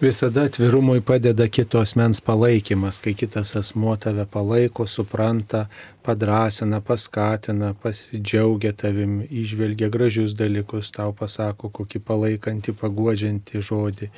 Visada 0.02 0.41
atvirumui 0.43 1.00
padeda 1.02 1.46
kitos 1.48 1.93
mens 1.96 2.20
palaikymas, 2.20 2.98
kai 3.00 3.14
kitas 3.16 3.54
asmuo 3.56 3.93
tave 3.96 4.26
palaiko, 4.28 4.84
supranta, 4.91 5.70
padrasina, 6.04 6.82
paskatina, 6.84 7.70
pasidžiaugia 7.84 8.74
tavim, 8.76 9.22
išvelgia 9.32 9.88
gražius 9.89 10.36
dalykus, 10.36 10.91
tau 10.91 11.16
pasako 11.16 11.72
kokį 11.80 12.02
palaikantį, 12.12 12.76
paguodžiantį 12.82 13.64
žodį. 13.70 14.12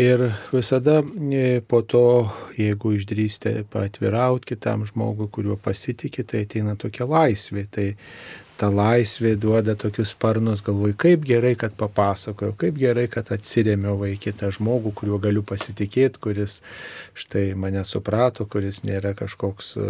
Ir 0.00 0.24
visada 0.48 1.02
e, 1.04 1.60
po 1.60 1.82
to, 1.84 2.06
jeigu 2.56 2.94
išdrįstate 2.96 3.66
patvirauti 3.68 4.54
kitam 4.54 4.86
žmogui, 4.88 5.28
kuriuo 5.28 5.58
pasitikite, 5.60 6.24
tai 6.32 6.46
ateina 6.46 6.72
tokia 6.80 7.04
laisvė. 7.04 7.66
Tai 7.68 7.90
ta 8.60 8.68
laisvė 8.70 9.32
duoda 9.40 9.74
tokius 9.78 10.12
sparnus, 10.14 10.62
galvoju, 10.64 10.94
kaip 11.00 11.24
gerai, 11.26 11.52
kad 11.58 11.74
papasakojau, 11.78 12.54
kaip 12.58 12.78
gerai, 12.78 13.06
kad 13.10 13.32
atsirėmiau 13.34 13.96
į 14.06 14.16
kitą 14.22 14.50
žmogų, 14.54 14.92
kuriuo 14.98 15.18
galiu 15.22 15.42
pasitikėti, 15.46 16.20
kuris 16.22 16.60
štai 17.18 17.52
mane 17.58 17.82
suprato, 17.88 18.46
kuris 18.50 18.82
nėra 18.86 19.14
kažkoks 19.18 19.72
e, 19.76 19.88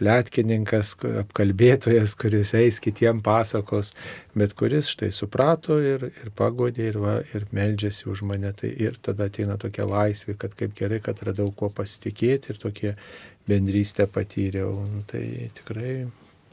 plėtkininkas, 0.00 0.94
apkalbėtojas, 1.26 2.16
kuris 2.18 2.54
eis 2.58 2.80
kitiem 2.84 3.22
pasakos, 3.26 3.92
bet 4.38 4.56
kuris 4.58 4.90
štai 4.94 5.12
suprato 5.14 5.80
ir, 5.82 6.08
ir 6.10 6.34
pagodė 6.38 6.90
ir, 6.92 7.00
va, 7.02 7.16
ir 7.34 7.48
meldžiasi 7.56 8.10
už 8.12 8.24
mane. 8.28 8.52
Tai 8.56 8.70
ir 8.70 9.00
tada 9.02 9.30
ateina 9.30 9.58
tokia 9.60 9.88
laisvė, 9.88 10.36
kad 10.40 10.54
kaip 10.56 10.76
gerai, 10.78 11.02
kad 11.04 11.20
radau 11.26 11.50
kuo 11.56 11.72
pasitikėti 11.74 12.54
ir 12.54 12.62
tokie 12.62 12.94
bendrystę 13.48 14.06
patyriau. 14.10 14.86
Tai 15.10 15.26
tikrai 15.58 16.06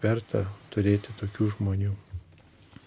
verta 0.04 0.46
turėti 0.74 1.14
tokių 1.20 1.54
žmonių. 1.58 1.94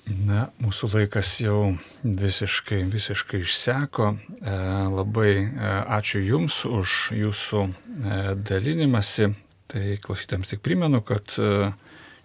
Na, 0.07 0.45
mūsų 0.63 0.89
laikas 0.93 1.33
jau 1.43 1.73
visiškai, 2.05 2.85
visiškai 2.87 3.41
išseko. 3.43 4.13
E, 4.39 4.53
labai 4.95 5.33
e, 5.43 5.73
ačiū 5.97 6.23
Jums 6.23 6.61
už 6.69 6.95
Jūsų 7.17 7.63
e, 7.67 8.21
dalinimąsi. 8.39 9.33
Tai 9.67 9.83
klausytėms 9.99 10.53
tik 10.53 10.63
primenu, 10.63 11.01
kad 11.03 11.27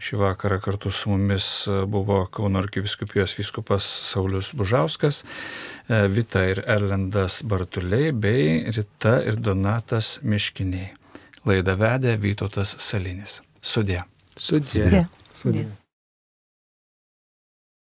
šį 0.01 0.19
vakarą 0.21 0.59
kartu 0.61 0.91
su 0.93 1.09
mumis 1.09 1.47
buvo 1.89 2.19
Kauno 2.29 2.61
arkiviskupijos 2.61 3.33
vyskupas 3.39 3.87
Saulis 4.11 4.51
Bužauskas, 4.53 5.23
Vita 5.89 6.45
ir 6.53 6.61
Erlendas 6.69 7.39
Bartuliai 7.41 8.13
bei 8.13 8.61
Rita 8.69 9.17
ir 9.25 9.41
Donatas 9.41 10.19
Miškiniai. 10.21 10.93
Laidą 11.49 11.79
vedė 11.81 12.13
Vytautas 12.21 12.77
Salinis. 12.77 13.39
Sudė. 13.57 14.03
Sudė. 14.37 14.67
Sudė. 14.71 15.05
Sudė. 15.33 15.65